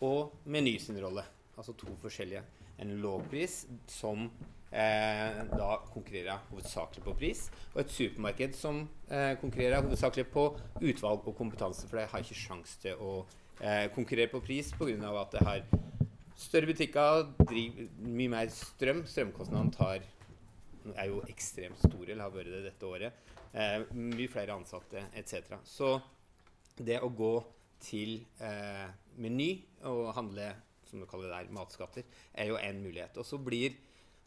og 0.07 0.47
Meny 0.51 0.77
sin 0.83 0.99
rolle. 1.03 1.25
Altså 1.59 1.75
to 1.77 1.93
forskjellige. 2.01 2.43
En 2.81 2.95
lågpris 3.03 3.65
som 3.91 4.31
eh, 4.71 5.43
da 5.51 5.71
konkurrerer 5.93 6.47
hovedsakelig 6.51 7.05
på 7.05 7.15
pris, 7.19 7.45
og 7.75 7.83
et 7.85 7.93
supermarked 7.95 8.57
som 8.59 8.83
eh, 9.11 9.35
konkurrerer 9.41 9.85
hovedsakelig 9.85 10.27
på 10.33 10.47
utvalg 10.81 11.27
og 11.27 11.37
kompetanse, 11.39 11.89
for 11.89 12.01
de 12.01 12.09
har 12.11 12.25
ikke 12.25 12.39
sjanse 12.39 12.79
til 12.83 13.03
å 13.03 13.19
eh, 13.61 13.87
konkurrere 13.95 14.33
på 14.33 14.43
pris 14.45 14.73
pga. 14.77 15.13
at 15.21 15.37
det 15.37 15.47
har 15.47 15.65
større 16.41 16.71
butikker, 16.71 17.27
driver 17.43 17.91
mye 18.07 18.33
mer 18.33 18.49
strøm. 18.55 19.05
Strømkostnadene 19.07 19.77
tar 19.77 20.07
er 20.97 21.11
jo 21.11 21.21
ekstremt 21.29 21.79
store, 21.83 22.13
eller 22.13 22.25
har 22.25 22.35
vært 22.35 22.55
det 22.55 22.63
dette 22.71 22.89
året. 22.89 23.29
Eh, 23.53 23.83
mye 23.93 24.31
flere 24.31 24.55
ansatte 24.57 25.03
etc. 25.19 25.59
Så 25.65 25.99
det 26.79 27.01
å 27.03 27.11
gå 27.13 27.35
til 27.83 28.21
eh, 28.41 28.89
Meny 29.21 29.51
og 29.89 30.13
handle 30.17 30.53
som 30.91 31.01
du 31.03 31.07
kaller 31.07 31.31
det 31.31 31.37
der, 31.37 31.55
matskatter, 31.55 32.07
er 32.35 32.51
jo 32.51 32.59
en 32.59 32.83
mulighet. 32.83 33.19
Og 33.21 33.27
så 33.27 33.39
blir 33.39 33.77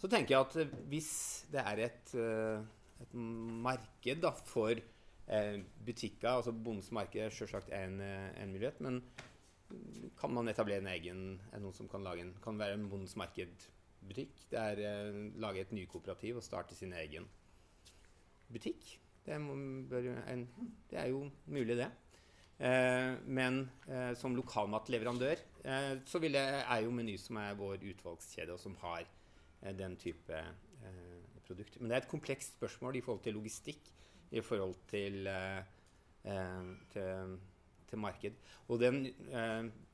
så 0.03 0.09
tenker 0.11 0.35
jeg 0.35 0.43
at 0.43 0.79
hvis 0.91 1.11
det 1.53 1.61
er 1.63 1.79
et, 1.85 2.09
eh, 2.19 2.63
et 3.05 3.13
marked 3.15 4.19
da, 4.19 4.33
for 4.49 4.75
eh, 4.75 5.61
butikker 5.87 6.41
altså 6.41 6.51
Bondens 6.51 6.91
marked 6.91 7.23
er 7.23 7.31
selvsagt 7.31 7.71
en, 7.71 8.01
eh, 8.03 8.33
en 8.43 8.51
mulighet, 8.51 8.81
men 8.83 8.99
kan 10.19 10.33
man 10.35 10.51
etablere 10.51 10.83
en 10.83 10.91
egen 10.91 11.23
noen 11.53 11.77
som 11.77 11.87
kan 11.87 12.03
lage 12.03 12.25
en, 12.25 12.33
kan 12.43 12.59
være 12.59 12.75
en 12.75 12.89
Bondens 12.91 13.15
marked-butikk? 13.15 14.43
Det 14.51 14.59
er 14.59 14.83
eh, 14.89 15.21
lage 15.39 15.63
et 15.63 15.71
nykooperativ 15.71 16.41
og 16.41 16.47
starte 16.49 16.75
sin 16.75 16.91
egen 16.99 17.31
butikk. 18.51 18.83
Det, 19.23 19.39
bør, 19.87 20.11
en, 20.27 20.47
det 20.91 20.99
er 20.99 21.13
jo 21.15 21.29
mulig, 21.47 21.79
det. 21.79 21.87
Eh, 22.59 23.15
men 23.23 23.69
eh, 23.87 24.11
som 24.19 24.35
lokalmatleverandør 24.35 25.39
eh, 25.63 25.91
så 26.03 26.19
vil 26.19 26.35
jeg, 26.35 26.63
er 26.67 26.83
jo 26.83 26.91
Meny 26.91 27.15
som 27.15 27.39
er 27.39 27.55
vår 27.55 27.79
utvalgskjede, 27.79 28.51
og 28.51 28.59
som 28.59 28.75
har 28.83 29.07
Eh, 29.07 29.22
den 29.77 29.95
type 29.99 30.35
eh, 30.35 31.39
produkt. 31.47 31.79
Men 31.79 31.89
det 31.89 31.97
er 31.97 32.03
et 32.03 32.11
komplekst 32.11 32.57
spørsmål 32.57 32.99
i 32.99 33.03
forhold 33.05 33.23
til 33.23 33.37
logistikk, 33.37 33.89
i 34.33 34.41
forhold 34.41 34.75
til, 34.89 35.27
eh, 35.27 35.61
til, 36.93 37.37
til 37.89 38.01
marked. 38.01 38.39
Og 38.73 38.79
den, 38.81 39.03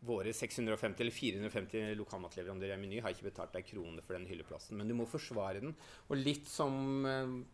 våre 0.06 0.32
650 0.34 1.02
eller 1.04 1.14
450 1.14 1.98
lokalmatleverandører 2.00 2.78
i 2.78 2.82
Meny 2.82 3.02
har 3.04 3.12
ikke 3.14 3.28
betalt 3.28 3.54
deg 3.58 3.68
krone 3.68 4.02
for 4.06 4.16
den 4.16 4.28
hylleplassen. 4.30 4.78
Men 4.80 4.88
du 4.88 4.96
må 4.96 5.10
forsvare 5.10 5.60
den. 5.60 5.76
Og 6.08 6.22
litt 6.22 6.48
som 6.48 7.04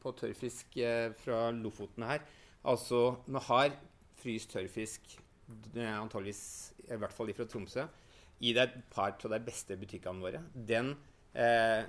på 0.01 0.13
tørrfisk 0.19 0.77
fra 1.23 1.49
Lofoten 1.55 2.05
her. 2.05 2.21
Altså, 2.65 3.15
vi 3.25 3.41
har 3.47 3.73
fryst 4.19 4.51
tørrfisk, 4.53 5.17
antageligvis 5.75 6.45
i 6.89 6.97
hvert 6.99 7.13
fall 7.13 7.29
de 7.29 7.35
fra 7.37 7.47
Tromsø, 7.49 7.85
i 8.43 8.51
et 8.57 8.77
par 8.91 9.15
av 9.15 9.31
de 9.31 9.41
beste 9.45 9.77
butikkene 9.79 10.23
våre. 10.23 10.41
Den 10.53 10.93
Eh, 11.35 11.83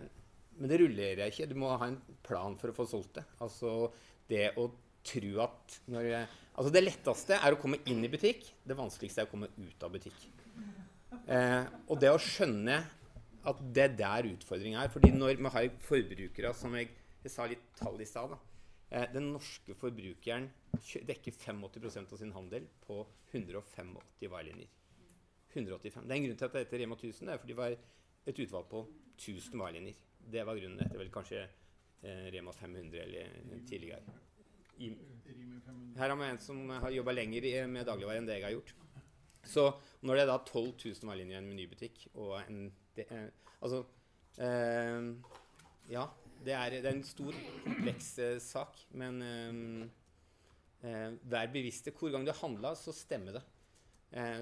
men 0.56 0.72
det 0.72 0.80
rullerer 0.80 1.30
ikke. 1.30 1.46
Du 1.50 1.56
må 1.60 1.70
ha 1.70 1.90
en 1.90 2.00
plan 2.26 2.56
for 2.58 2.72
å 2.72 2.76
få 2.76 2.88
solgt 2.88 3.20
det. 3.20 3.26
Altså 3.44 3.92
det 4.30 4.50
å 4.58 4.70
tro 5.06 5.32
at 5.44 5.78
når, 5.92 6.10
Altså 6.56 6.72
det 6.72 6.86
letteste 6.86 7.36
er 7.36 7.52
å 7.52 7.60
komme 7.60 7.82
inn 7.90 8.00
i 8.06 8.10
butikk. 8.10 8.46
Det 8.64 8.76
vanskeligste 8.78 9.22
er 9.22 9.28
å 9.28 9.32
komme 9.32 9.50
ut 9.60 9.82
av 9.84 9.92
butikk. 9.92 10.16
Eh, 11.28 11.64
og 11.90 11.98
det 12.00 12.08
å 12.12 12.20
skjønne 12.22 12.78
at 13.46 13.58
det 13.76 13.82
er 13.84 13.96
der 13.98 14.28
utfordringa 14.32 14.82
er. 14.82 14.88
fordi 14.90 15.12
når 15.12 15.36
vi 15.36 15.52
har 15.52 15.68
forbrukere 15.84 16.52
som 16.56 16.74
jeg, 16.74 16.88
jeg 17.22 17.32
sa 17.32 17.46
litt 17.46 17.62
tall 17.78 18.00
i 18.00 18.06
stad 18.08 18.32
eh, 18.90 19.06
Den 19.12 19.32
norske 19.34 19.76
forbrukeren 19.78 20.48
dekker 21.06 21.36
85% 21.36 22.14
av 22.14 22.18
sin 22.20 22.32
handel 22.32 22.66
på 22.86 23.04
185 23.34 23.92
varelinjer. 24.30 24.72
185. 25.52 26.08
Det 26.08 26.12
er 26.12 26.16
en 26.16 26.26
grunn 26.26 26.40
til 26.40 26.48
at 26.48 26.56
det 26.56 26.64
heter 26.64 26.82
Rema 26.82 26.96
1000. 26.96 27.28
Det 27.28 27.34
er 27.34 27.42
fordi 27.44 27.56
et 28.26 28.42
utvalg 28.42 28.68
på 28.70 28.82
1000 29.16 29.60
varelinjer. 29.60 30.00
Det 30.26 30.42
var 30.46 30.58
grunnen 30.58 30.82
etter 30.82 31.00
vel 31.00 31.12
kanskje 31.14 31.44
eh, 31.46 32.26
Rema 32.34 32.52
500 32.52 33.02
eller 33.04 33.62
tidligere. 33.68 34.16
I, 34.78 34.90
her 35.96 36.10
har 36.10 36.18
vi 36.20 36.28
en 36.28 36.42
som 36.42 36.68
har 36.68 36.92
jobba 36.92 37.14
lenger 37.14 37.66
med 37.70 37.86
dagligvare 37.88 38.20
enn 38.20 38.28
det 38.28 38.40
jeg 38.40 38.48
har 38.48 38.56
gjort. 38.58 38.74
Så 39.46 39.68
når 40.02 40.18
det 40.18 40.24
er 40.24 40.30
da 40.32 40.38
12 40.42 40.72
000 40.82 41.08
varelinjer 41.08 41.38
i 41.38 41.40
en 41.40 41.50
menybutikk 41.50 42.06
og 42.14 42.38
en 42.42 42.70
det, 42.96 43.06
eh, 43.10 43.28
Altså 43.62 43.84
eh, 44.42 45.12
Ja, 45.88 46.06
det 46.44 46.52
er, 46.52 46.70
det 46.70 46.84
er, 46.84 46.94
en 46.94 47.04
stor, 47.06 47.36
kompleks 47.64 48.10
eh, 48.22 48.38
sak, 48.42 48.78
men 48.98 49.22
eh, 49.22 49.86
eh, 50.86 51.14
vær 51.22 51.52
bevisste. 51.52 51.94
Hvor 51.94 52.12
gang 52.12 52.26
du 52.26 52.32
handler, 52.36 52.74
så 52.78 52.92
stemmer 52.94 53.38
det. 53.38 53.42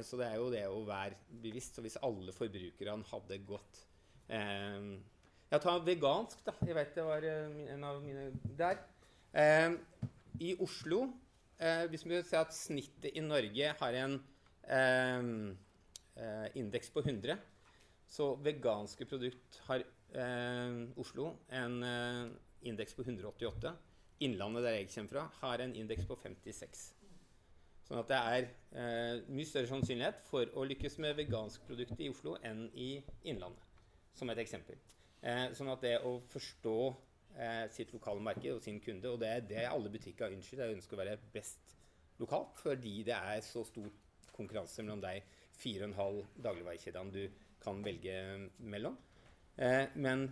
Så 0.04 0.18
det 0.20 0.26
er 0.28 0.34
jo 0.38 0.50
det 0.52 0.66
å 0.68 0.82
være 0.86 1.16
bevisst. 1.42 1.76
Så 1.76 1.82
hvis 1.82 1.96
alle 2.04 2.34
forbrukerne 2.36 3.06
hadde 3.08 3.38
gått 3.48 3.80
Eh, 4.28 4.84
jeg 5.52 5.62
tar 5.62 5.82
vegansk, 5.86 6.40
da. 6.46 6.54
Jeg 6.64 6.76
vet 6.78 6.94
det 6.96 7.04
var 7.06 7.26
eh, 7.28 7.58
en 7.74 7.84
av 7.86 8.00
mine 8.02 8.30
der. 8.58 8.80
Eh, 9.32 9.76
I 10.40 10.56
Oslo 10.62 11.06
Hvis 11.54 12.02
vi 12.04 12.16
si 12.26 12.34
at 12.36 12.50
snittet 12.52 13.14
i 13.14 13.22
Norge 13.22 13.68
har 13.78 13.96
en 13.96 14.16
indeks 16.58 16.90
på 16.90 17.00
100, 17.00 17.38
så 18.10 18.26
veganske 18.42 19.06
produkt 19.06 19.60
har 19.68 19.84
Oslo 20.98 21.28
en 21.54 21.78
indeks 22.60 22.98
på 22.98 23.06
188. 23.06 23.72
Innlandet, 24.26 24.66
der 24.66 24.76
jeg 24.80 24.90
kommer 24.96 25.14
fra, 25.14 25.24
har 25.46 25.62
en 25.62 25.76
indeks 25.78 26.04
på 26.10 26.18
56. 26.20 26.82
Sånn 27.84 28.00
at 28.00 28.10
det 28.10 28.18
er 28.18 28.46
eh, 28.80 29.22
mye 29.28 29.48
større 29.48 29.68
sannsynlighet 29.68 30.22
for 30.24 30.48
å 30.56 30.64
lykkes 30.70 30.96
med 31.04 31.18
vegansk 31.18 31.66
produkt 31.68 32.00
i 32.00 32.08
Oslo 32.12 32.38
enn 32.42 32.66
i 32.72 32.96
Innlandet 33.28 33.72
som 34.16 34.30
et 34.30 34.40
eksempel. 34.40 34.78
Eh, 35.24 35.50
sånn 35.56 35.72
at 35.72 35.84
det 35.84 35.98
å 36.06 36.16
forstå 36.30 36.78
eh, 37.36 37.64
sitt 37.74 37.92
lokale 37.94 38.22
marked 38.24 38.56
og 38.56 38.62
sin 38.64 38.80
kunde, 38.84 39.10
og 39.10 39.20
det 39.20 39.30
er 39.30 39.46
det 39.50 39.66
alle 39.68 39.92
butikker 39.92 40.32
ønsker, 40.32 40.62
er 40.62 40.74
ønsker 40.76 40.96
å 40.96 41.02
være 41.02 41.18
best 41.34 41.74
lokalt, 42.22 42.54
fordi 42.62 43.02
det 43.08 43.16
er 43.16 43.42
så 43.44 43.64
stor 43.66 43.90
konkurranse 44.34 44.82
mellom 44.82 45.02
de 45.02 45.18
fire 45.58 45.84
og 45.84 45.90
en 45.90 45.98
halv 45.98 46.22
dagligvarekjedene 46.46 47.14
du 47.14 47.44
kan 47.64 47.84
velge 47.84 48.16
mellom. 48.58 48.96
Eh, 49.56 49.86
men 49.94 50.28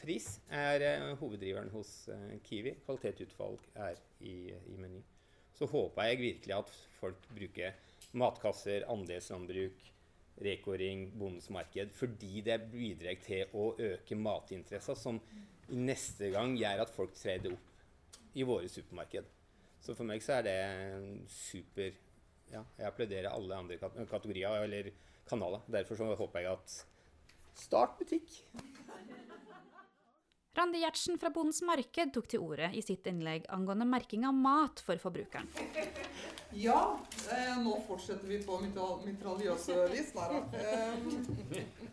pris 0.00 0.36
er 0.52 0.84
eh, 0.84 1.12
hoveddriveren 1.20 1.72
hos 1.74 2.08
eh, 2.12 2.36
Kiwi. 2.44 2.76
Kvalitetsutvalg 2.84 3.62
er 3.74 4.00
i, 4.20 4.36
i 4.52 4.76
Meny. 4.80 5.02
Så 5.56 5.68
håper 5.70 6.10
jeg 6.10 6.22
virkelig 6.22 6.56
at 6.56 6.72
folk 7.00 7.28
bruker 7.32 7.76
matkasser, 8.16 8.84
andelslandbruk, 8.92 9.84
Reko-ring, 10.44 11.06
Bondens 11.16 11.48
marked, 11.50 11.94
fordi 11.96 12.42
det 12.44 12.58
bidrar 12.68 13.16
til 13.24 13.54
å 13.56 13.70
øke 13.80 14.18
matinteressen, 14.20 14.98
som 15.00 15.20
neste 15.72 16.28
gang 16.34 16.52
gjør 16.60 16.84
at 16.84 16.92
folk 16.92 17.16
trer 17.16 17.40
det 17.42 17.54
opp 17.56 18.36
i 18.36 18.44
våre 18.44 18.68
supermarked. 18.68 19.32
Så 19.80 19.96
for 19.96 20.08
meg 20.08 20.24
så 20.24 20.38
er 20.38 20.46
det 20.46 20.58
super 21.30 21.94
Ja, 22.46 22.60
jeg 22.78 22.86
applauderer 22.86 23.32
alle 23.32 23.56
andre 23.58 23.78
kategorier 24.06 24.60
eller 24.62 24.92
kanaler. 25.26 25.64
Derfor 25.66 25.98
så 25.98 26.12
håper 26.14 26.44
jeg 26.44 26.52
at 26.52 26.76
Start 27.56 27.96
butikk! 27.98 28.28
Randi 30.56 30.78
Gjertsen 30.78 31.18
fra 31.18 31.28
Bondens 31.30 31.58
Marked 31.68 32.14
tok 32.14 32.30
til 32.32 32.40
orde 32.40 32.70
i 32.72 32.80
sitt 32.80 33.04
innlegg 33.10 33.44
angående 33.52 33.84
merking 33.84 34.22
av 34.24 34.32
mat 34.34 34.80
for 34.80 35.00
forbrukeren. 35.02 35.50
Ja, 36.56 36.96
eh, 37.34 37.56
nå 37.60 37.74
fortsetter 37.84 38.30
vi 38.30 38.38
på 38.40 38.54
mitraljøse 38.62 39.74
vis. 39.90 40.12
Nei 40.16 40.38
eh, 40.56 40.94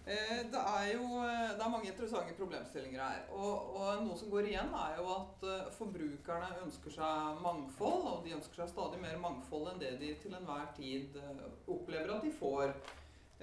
eh, 0.05 0.37
det 0.53 0.61
er 0.61 0.85
jo 0.93 1.07
eh, 1.25 1.49
det 1.57 1.65
er 1.65 1.73
mange 1.73 1.89
interessante 1.89 2.37
problemstillinger 2.37 3.01
her. 3.01 3.25
Og, 3.33 3.73
og, 3.73 4.05
noe 4.05 4.15
som 4.21 4.31
går 4.31 4.47
igjen, 4.53 4.71
er 4.85 5.01
jo 5.01 5.09
at 5.17 5.43
uh, 5.49 5.67
forbrukerne 5.75 6.53
ønsker 6.63 6.95
seg 6.95 7.43
mangfold. 7.43 8.07
Og 8.13 8.23
de 8.23 8.37
ønsker 8.37 8.61
seg 8.61 8.71
stadig 8.71 9.01
mer 9.03 9.19
mangfold 9.25 9.73
enn 9.73 9.83
det 9.83 9.97
de 9.99 10.13
til 10.21 10.37
enhver 10.37 10.69
tid 10.77 11.17
opplever 11.65 12.15
at 12.15 12.23
de 12.23 12.31
får. 12.37 12.71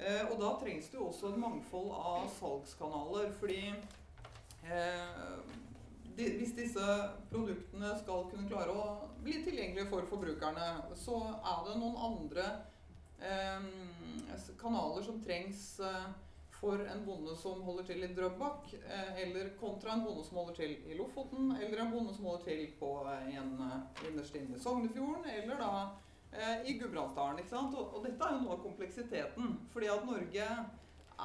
Eh, 0.00 0.22
og 0.30 0.38
da 0.40 0.54
trengs 0.62 0.88
det 0.88 0.96
jo 0.96 1.10
også 1.10 1.34
et 1.34 1.42
mangfold 1.42 1.90
av 1.98 2.30
salgskanaler. 2.38 3.34
fordi 3.42 3.64
Eh, 3.74 3.99
hvis 6.20 6.54
disse 6.56 6.86
produktene 7.30 7.92
skal 8.00 8.26
kunne 8.30 8.48
klare 8.50 8.74
å 8.74 8.86
bli 9.24 9.38
tilgjengelige 9.44 9.88
for 9.90 10.08
forbrukerne, 10.10 10.72
så 10.98 11.20
er 11.38 11.62
det 11.68 11.76
noen 11.80 12.00
andre 12.10 12.48
eh, 13.24 13.70
kanaler 14.60 15.06
som 15.06 15.22
trengs 15.24 15.62
eh, 15.84 16.10
for 16.60 16.82
en 16.92 17.04
bonde 17.06 17.34
som 17.40 17.62
holder 17.64 17.86
til 17.88 18.04
i 18.04 18.12
Drøbak, 18.14 18.74
eh, 18.74 19.22
eller 19.22 19.54
kontra 19.60 19.94
en 19.94 20.04
bonde 20.04 20.24
som 20.26 20.42
holder 20.42 20.58
til 20.58 20.76
i 20.92 20.96
Lofoten, 20.98 21.54
eller 21.56 21.80
en 21.80 21.92
bonde 21.94 22.14
som 22.14 22.28
holder 22.28 22.44
til 22.44 22.66
på 22.80 22.90
en 23.08 23.54
eh, 23.64 24.08
innerst 24.10 24.36
inne 24.36 24.58
i 24.58 24.60
Sognefjorden, 24.60 25.24
eller 25.38 25.62
da 25.62 25.70
eh, 26.32 26.68
i 26.68 26.76
Gudbrandsdalen. 26.78 27.40
Og, 27.72 28.02
dette 28.04 28.26
er 28.26 28.36
jo 28.36 28.42
noe 28.44 28.58
av 28.58 28.64
kompleksiteten. 28.66 29.56
fordi 29.72 29.88
at 29.88 30.04
Norge 30.04 30.50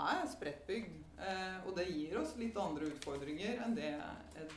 er 0.06 0.24
spredtbygd. 0.32 1.04
Eh, 1.16 1.58
og 1.64 1.76
det 1.78 1.88
gir 1.90 2.18
oss 2.20 2.36
litt 2.40 2.58
andre 2.60 2.90
utfordringer 2.92 3.62
enn 3.64 3.76
det, 3.78 3.94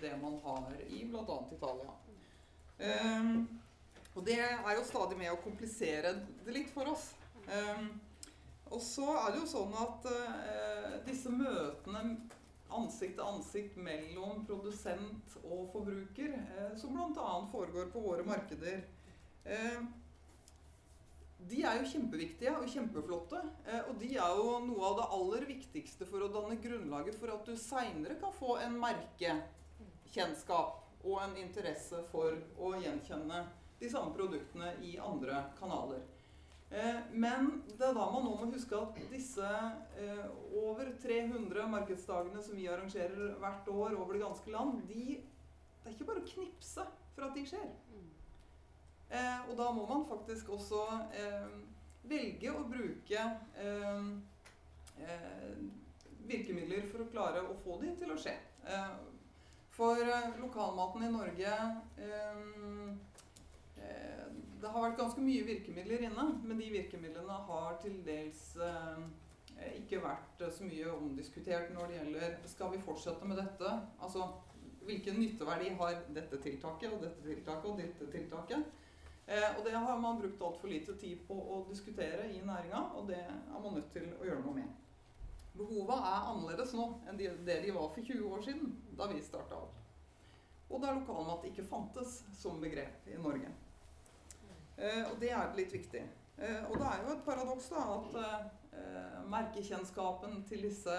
det 0.01 0.17
man 0.23 0.41
har 0.43 0.75
i 0.89 1.05
bl.a. 1.07 1.39
Italia. 1.55 1.95
Eh, 2.79 3.31
og 4.15 4.25
det 4.27 4.41
er 4.43 4.75
jo 4.75 4.87
stadig 4.87 5.19
med 5.21 5.31
å 5.31 5.41
komplisere 5.45 6.17
det 6.45 6.55
litt 6.57 6.73
for 6.75 6.91
oss. 6.91 7.13
Eh, 7.47 7.87
og 8.69 8.83
så 8.85 9.07
er 9.15 9.31
det 9.33 9.45
jo 9.45 9.49
sånn 9.49 9.77
at 9.81 10.11
eh, 10.11 10.99
disse 11.07 11.31
møtene 11.33 12.03
ansikt 12.75 13.17
til 13.17 13.25
ansikt 13.25 13.79
mellom 13.81 14.43
produsent 14.49 15.37
og 15.45 15.71
forbruker, 15.73 16.35
eh, 16.37 16.75
som 16.77 16.93
bl.a. 16.97 17.31
foregår 17.53 17.89
på 17.95 18.03
våre 18.05 18.27
markeder. 18.29 18.83
Eh, 19.45 19.81
de 21.39 21.63
er 21.63 21.79
jo 21.79 21.87
kjempeviktige 21.93 22.51
og 22.59 22.67
kjempeflotte. 22.71 23.39
Eh, 23.67 23.83
og 23.87 23.95
de 24.01 24.11
er 24.17 24.31
jo 24.41 24.59
noe 24.67 24.83
av 24.91 24.95
det 24.99 25.07
aller 25.19 25.43
viktigste 25.53 26.05
for 26.09 26.19
å 26.25 26.33
danne 26.35 26.57
grunnlaget 26.63 27.17
for 27.21 27.29
at 27.35 27.47
du 27.47 27.55
seinere 27.59 28.15
kan 28.21 28.33
få 28.35 28.51
en 28.65 28.75
merkekjennskap 28.83 30.73
og 31.07 31.17
en 31.23 31.37
interesse 31.39 31.99
for 32.11 32.31
å 32.59 32.75
gjenkjenne 32.83 33.39
de 33.79 33.89
samme 33.91 34.11
produktene 34.17 34.69
i 34.83 34.99
andre 34.99 35.45
kanaler. 35.61 36.03
Eh, 36.71 36.99
men 37.15 37.63
det 37.71 37.87
er 37.87 37.95
da 37.97 38.11
man 38.13 38.27
nå 38.27 38.35
må 38.37 38.51
huske 38.53 38.77
at 38.77 38.99
disse 39.13 39.49
eh, 39.97 40.27
over 40.59 40.91
300 41.01 41.69
markedsdagene 41.71 42.43
som 42.45 42.59
vi 42.59 42.69
arrangerer 42.69 43.39
hvert 43.41 43.69
år 43.73 43.95
over 43.97 44.13
det 44.17 44.25
ganske 44.27 44.53
land, 44.53 44.83
de, 44.91 45.23
det 45.23 45.87
er 45.87 45.95
ikke 45.95 46.09
bare 46.11 46.25
å 46.25 46.29
knipse 46.35 46.85
for 47.15 47.23
at 47.29 47.39
de 47.39 47.47
skjer. 47.49 47.71
Eh, 49.11 49.51
og 49.51 49.57
da 49.57 49.71
må 49.73 49.87
man 49.89 50.05
faktisk 50.09 50.51
også 50.53 50.83
eh, 51.17 51.53
velge 52.09 52.53
å 52.53 52.65
bruke 52.69 53.23
eh, 53.57 54.09
virkemidler 56.29 56.85
for 56.91 57.05
å 57.05 57.09
klare 57.13 57.41
å 57.41 57.57
få 57.63 57.79
de 57.81 57.95
til 57.97 58.13
å 58.13 58.19
skje. 58.21 58.35
For 59.73 60.01
lokalmaten 60.43 61.05
i 61.07 61.11
Norge 61.13 61.53
Det 64.59 64.73
har 64.75 64.83
vært 64.83 64.99
ganske 64.99 65.23
mye 65.23 65.47
virkemidler 65.47 66.03
inne, 66.09 66.25
men 66.43 66.59
de 66.59 66.67
virkemidlene 66.75 67.37
har 67.47 67.79
til 67.81 67.95
dels 68.05 68.43
ikke 69.79 70.03
vært 70.03 70.43
så 70.53 70.67
mye 70.67 70.91
omdiskutert 70.93 71.71
når 71.73 71.87
det 71.87 71.97
gjelder 72.01 72.37
Skal 72.51 72.75
vi 72.75 72.83
fortsette 72.83 73.31
med 73.31 73.41
dette? 73.41 73.73
Altså 74.03 74.27
hvilken 74.89 75.23
nytteverdi 75.23 75.73
har 75.79 76.03
dette 76.17 76.43
tiltaket 76.43 76.93
og 76.93 77.07
dette 77.07 77.25
tiltaket 77.25 77.71
og 77.71 77.81
dette 77.81 78.11
tiltaket? 78.13 78.85
Eh, 79.29 79.59
og 79.59 79.65
det 79.65 79.73
har 79.77 79.99
man 79.99 80.21
brukt 80.21 80.43
altfor 80.43 80.71
lite 80.73 80.95
tid 80.97 81.21
på 81.29 81.35
å 81.37 81.59
diskutere 81.69 82.31
i 82.33 82.39
næringa, 82.41 82.79
og 82.97 83.11
det 83.11 83.19
er 83.21 83.59
man 83.61 83.75
nødt 83.77 83.91
til 83.93 84.07
å 84.17 84.25
gjøre 84.25 84.41
noe 84.41 84.55
med. 84.57 84.71
Behova 85.59 85.99
er 86.01 86.29
annerledes 86.31 86.73
nå 86.79 86.87
enn 87.11 87.19
det 87.21 87.59
de 87.65 87.75
var 87.77 87.91
for 87.93 88.01
20 88.01 88.25
år 88.25 88.47
siden, 88.47 88.73
da 88.97 89.09
vi 89.11 89.21
starta 89.27 89.59
opp. 89.59 89.75
Og 90.71 90.81
der 90.81 90.97
lokalmat 90.97 91.45
ikke 91.45 91.67
fantes 91.69 92.23
som 92.39 92.57
begrep 92.63 93.05
i 93.13 93.19
Norge. 93.21 93.53
Eh, 94.79 95.05
og 95.11 95.19
det 95.21 95.35
er 95.37 95.53
litt 95.61 95.77
viktig. 95.77 96.07
Eh, 96.39 96.65
og 96.71 96.79
det 96.79 96.89
er 96.89 97.05
jo 97.05 97.13
et 97.13 97.27
paradoks 97.29 97.69
da, 97.75 97.85
at 97.99 99.29
merkekjennskapen 99.29 100.45
til 100.49 100.63
disse 100.69 100.95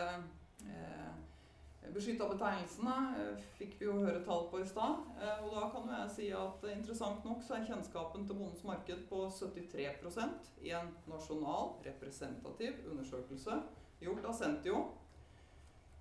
Beskytta 1.87 2.27
betegnelsene 2.29 2.95
eh, 3.17 3.43
fikk 3.57 3.77
vi 3.79 3.87
jo 3.87 3.95
høre 4.03 4.19
tall 4.25 4.45
på 4.51 4.59
i 4.61 4.67
stad. 4.67 4.99
Eh, 5.17 5.43
og 5.45 5.55
da 5.55 5.67
kan 5.73 5.87
jo 5.87 5.95
jeg 5.95 6.13
si 6.13 6.27
at 6.35 6.65
interessant 6.73 7.25
nok 7.25 7.41
så 7.45 7.55
er 7.55 7.67
kjennskapen 7.69 8.27
til 8.27 8.37
bondens 8.37 8.65
marked 8.67 9.05
på 9.09 9.21
73% 9.33 10.49
i 10.67 10.73
en 10.77 10.91
nasjonal 11.09 11.77
representativ 11.87 12.83
undersøkelse 12.91 13.61
gjort 14.03 14.27
av 14.29 14.35
Sentio. 14.37 14.83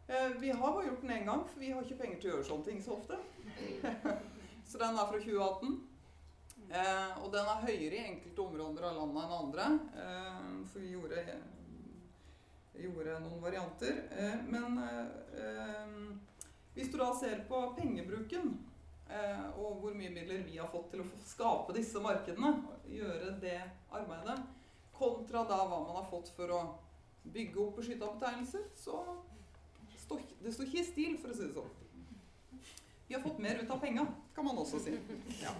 Eh, 0.08 0.34
vi 0.42 0.50
har 0.50 0.74
bare 0.74 0.88
gjort 0.90 1.04
den 1.06 1.14
én 1.14 1.28
gang, 1.30 1.46
for 1.48 1.62
vi 1.62 1.70
har 1.72 1.84
ikke 1.86 2.00
penger 2.02 2.20
til 2.20 2.30
å 2.30 2.34
gjøre 2.36 2.48
sånne 2.50 2.68
ting 2.68 2.82
så 2.84 2.98
ofte. 2.98 3.20
så 4.70 4.82
den 4.82 4.98
er 4.98 5.12
fra 5.12 5.22
2018. 5.24 5.78
og 7.22 7.28
den 7.32 7.46
er 7.48 7.62
høyere 7.64 7.96
i 7.96 8.06
enkelte 8.10 8.44
områder 8.44 8.90
av 8.90 8.98
landet 8.98 9.22
enn 9.22 9.36
andre. 9.38 9.68
for 10.68 10.84
vi 10.84 10.90
gjorde 10.92 11.22
gjorde 12.82 13.18
noen 13.22 13.42
varianter. 13.42 14.02
Eh, 14.10 14.40
men 14.48 14.78
eh, 14.78 15.94
hvis 16.74 16.92
du 16.92 16.98
da 17.00 17.10
ser 17.18 17.42
på 17.48 17.62
pengebruken 17.78 18.52
eh, 19.10 19.46
og 19.58 19.80
hvor 19.82 19.96
mye 19.96 20.12
midler 20.14 20.44
vi 20.46 20.58
har 20.60 20.70
fått 20.72 20.92
til 20.92 21.02
å 21.02 21.08
skape 21.26 21.74
disse 21.76 22.02
markedene, 22.02 22.52
gjøre 22.92 23.34
det 23.42 23.58
arbeidet, 23.90 24.38
kontra 24.98 25.44
da 25.46 25.62
hva 25.64 25.82
man 25.86 25.98
har 26.00 26.06
fått 26.10 26.30
for 26.36 26.54
å 26.54 26.62
bygge 27.28 27.60
opp 27.62 27.80
beskytta 27.80 28.12
betegnelser, 28.14 28.64
så 28.78 29.02
står 30.04 30.22
det 30.42 30.54
står 30.54 30.70
ikke 30.70 30.80
i 30.80 30.86
stil, 30.86 31.18
for 31.20 31.32
å 31.32 31.36
si 31.36 31.46
det 31.46 31.54
sånn. 31.54 31.74
Vi 33.08 33.16
har 33.16 33.22
fått 33.24 33.40
mer 33.40 33.60
ut 33.60 33.70
av 33.72 33.80
penga, 33.80 34.04
kan 34.36 34.46
man 34.46 34.58
også 34.60 34.80
si. 34.84 34.94
Ja. 35.40 35.52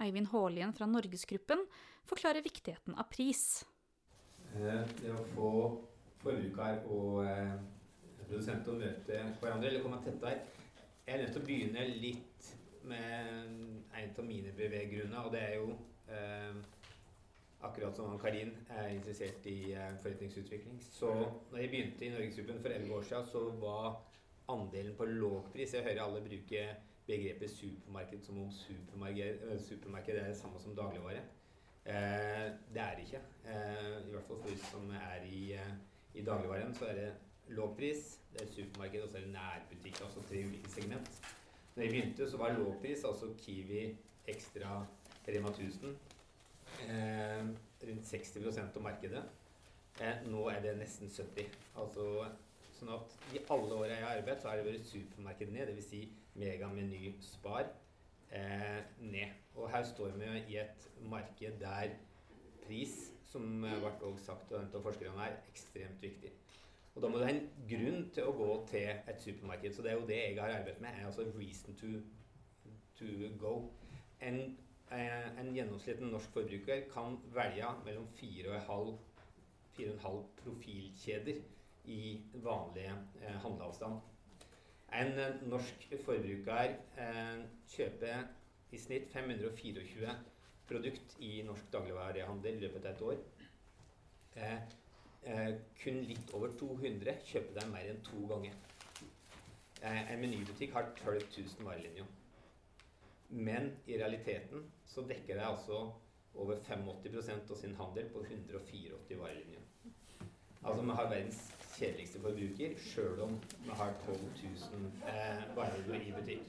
Eivind 0.00 0.30
Haalien 0.32 0.72
fra 0.72 0.86
Norgesgruppen 0.88 1.64
forklarer 2.08 2.44
viktigheten 2.44 2.96
av 2.96 3.08
pris. 3.12 3.64
Det 4.54 5.12
å 5.12 5.24
få 5.34 5.50
forbruker 6.22 6.82
og 6.92 7.24
eh, 7.26 7.58
produsenter 8.22 8.72
å 8.72 8.78
møte 8.78 9.20
hverandre 9.40 9.70
eller 9.70 9.84
komme 9.84 10.00
tettere. 10.04 10.40
Jeg 11.06 11.14
er 11.14 11.22
nødt 11.22 11.36
til 11.36 11.42
å 11.42 11.46
begynne 11.46 11.84
litt 12.02 12.48
med 12.88 13.86
en 13.96 14.18
av 14.18 14.26
mine 14.26 14.52
beveggrunner, 14.56 15.24
og 15.24 15.32
det 15.32 15.44
er 15.44 15.54
jo 15.56 15.70
eh, 16.12 16.58
akkurat 17.64 17.96
som 17.96 18.18
Karin 18.20 18.52
er 18.68 18.92
interessert 18.94 19.46
i 19.50 19.72
eh, 19.72 19.94
forretningsutvikling. 20.02 20.82
Så 20.90 21.12
når 21.50 21.62
jeg 21.62 21.72
begynte 21.72 22.06
i 22.06 22.12
Norgesgruppen 22.12 22.60
for 22.62 22.74
elleve 22.74 23.00
år 23.00 23.08
siden, 23.08 23.26
så 23.32 23.44
var 23.62 23.88
andelen 24.48 24.94
på 24.96 25.04
lågpris 25.04 25.74
Jeg 25.74 25.84
hører 25.84 26.04
alle 26.04 26.22
bruke 26.24 26.68
begrepet 27.08 27.50
supermarked 27.50 28.22
som 28.24 28.38
om 28.42 28.52
supermarked, 28.52 29.42
eh, 29.50 29.60
supermarked 29.60 30.16
er 30.16 30.28
det 30.28 30.36
samme 30.36 30.60
som 30.60 30.76
dagligvare. 30.76 31.24
Eh, 31.88 32.46
det 32.74 32.82
er 32.82 32.94
det 32.96 33.04
ikke. 33.06 33.20
Eh, 33.48 34.08
I 34.08 34.10
hvert 34.10 34.26
fall 34.28 34.42
for 34.42 34.52
oss 34.52 34.66
som 34.70 34.90
er 34.90 35.24
i 35.24 35.52
eh, 35.56 35.70
i 36.14 36.24
dagligvaren 36.24 36.74
så 36.74 36.86
er 36.90 36.94
det 36.94 37.08
lågpris, 37.56 38.20
det 38.32 38.42
er 38.42 38.52
supermarked 38.52 39.02
og 39.02 39.10
så 39.10 39.16
er 39.16 39.26
det 39.26 39.32
nærbutikk. 39.32 40.00
Altså 40.04 40.22
tre 40.28 40.44
ulike 40.46 40.70
segment. 40.70 41.10
Når 41.74 41.82
jeg 41.82 41.90
begynte, 41.90 42.30
så 42.30 42.36
var 42.36 42.52
lågpris 42.58 43.04
altså 43.04 43.32
Kiwi, 43.38 43.96
Ekstra, 44.28 44.86
Rema 45.28 45.48
1000 45.48 45.96
eh, 46.88 47.44
rundt 47.88 48.06
60 48.06 48.58
av 48.58 48.82
markedet. 48.82 49.22
Eh, 50.00 50.22
nå 50.30 50.48
er 50.48 50.60
det 50.62 50.76
nesten 50.78 51.10
70 51.10 51.48
Altså 51.76 52.28
sånn 52.78 52.92
at 52.94 53.14
i 53.34 53.42
alle 53.50 53.74
åra 53.74 53.90
jeg 53.90 54.04
har 54.04 54.20
arbeidet, 54.20 54.42
så 54.42 54.50
har 54.50 54.60
det 54.60 54.68
vært 54.68 54.86
supermarked 54.86 55.52
ned. 55.54 55.72
Dvs. 55.72 55.88
Si 55.90 56.02
Mega, 56.38 56.68
Meny, 56.70 57.14
Spar 57.24 57.66
eh, 58.30 58.82
ned. 59.02 59.34
Og 59.58 59.70
her 59.72 59.86
står 59.86 60.14
vi 60.20 60.30
i 60.54 60.60
et 60.62 60.90
marked 61.10 61.58
der 61.62 61.96
pris 62.66 63.08
som 63.28 63.60
ble 63.60 63.90
også 64.08 64.24
sagt 64.24 64.52
av 64.56 64.82
forskerne, 64.82 65.24
er 65.24 65.36
ekstremt 65.50 66.02
viktig. 66.02 66.30
Og 66.94 67.02
Da 67.02 67.08
må 67.08 67.18
du 67.18 67.24
ha 67.24 67.30
en 67.30 67.50
grunn 67.70 68.10
til 68.14 68.22
å 68.26 68.32
gå 68.34 68.66
til 68.70 68.88
et 68.90 69.22
supermarked. 69.22 69.74
Så 69.74 69.82
det 69.82 69.90
er 69.92 70.00
jo 70.00 70.06
det 70.06 70.18
jeg 70.18 70.40
har 70.40 70.56
arbeidet 70.56 70.80
med. 70.80 70.90
er 70.90 71.06
altså 71.06 71.22
reason 71.36 71.74
to, 71.78 71.86
to 72.98 73.06
go. 73.38 73.70
En, 74.20 74.58
eh, 74.90 75.40
en 75.40 75.54
gjennomsnittlig 75.54 76.10
norsk 76.10 76.30
forbruker 76.34 76.80
kan 76.92 77.18
velge 77.34 77.66
mellom 77.84 78.06
4,5 78.18 80.24
profilkjeder 80.42 81.36
i 81.84 82.20
vanlig 82.34 82.90
eh, 83.22 83.36
handleavstand. 83.44 84.00
En 84.92 85.18
eh, 85.18 85.42
norsk 85.46 85.94
forbruker 86.04 86.74
eh, 86.98 87.38
kjøper 87.76 88.26
i 88.72 88.78
snitt 88.78 89.12
524 89.12 90.16
produkt 90.68 91.16
i 91.24 91.42
norsk 91.46 91.72
dagligvarehandel 91.72 92.58
i 92.58 92.66
løpet 92.66 92.86
av 92.86 92.90
et 92.92 93.04
år. 93.10 93.20
Eh, 94.36 94.58
eh, 95.22 95.52
kun 95.82 96.02
litt 96.08 96.32
over 96.36 96.52
200 96.60 97.14
kjøper 97.30 97.60
deg 97.60 97.70
mer 97.72 97.92
enn 97.92 98.02
to 98.06 98.24
ganger. 98.30 98.56
Eh, 99.82 100.12
en 100.12 100.20
menybutikk 100.20 100.74
har 100.74 100.90
12 101.04 101.22
000 101.38 101.68
varelinjer. 101.68 102.06
Men 103.28 103.72
i 103.86 103.98
realiteten 104.00 104.70
så 104.86 105.04
dekker 105.08 105.36
det 105.36 105.46
altså 105.46 105.92
over 106.34 106.56
85% 106.56 107.50
av 107.50 107.56
sin 107.56 107.74
handel 107.76 108.08
på 108.12 108.24
184 108.24 109.18
varelinjer. 109.18 109.64
Altså 110.62 110.82
vi 110.82 110.90
har 110.90 111.10
verdens 111.10 111.40
kjedeligste 111.78 112.20
forbruker, 112.20 112.74
sjøl 112.82 113.20
om 113.22 113.34
vi 113.64 113.76
har 113.80 113.94
12 114.06 114.18
000 114.18 114.86
eh, 115.12 115.42
varer 115.56 116.00
i 116.00 116.12
butikk. 116.16 116.48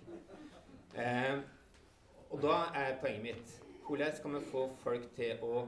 Eh, 0.97 1.41
og 2.29 2.41
da 2.41 2.55
er 2.75 2.97
poenget 3.01 3.23
mitt 3.23 3.68
hvordan 3.89 4.15
skal 4.15 4.33
vi 4.33 4.39
få 4.51 4.67
folk 4.83 5.05
til 5.15 5.39
å 5.41 5.61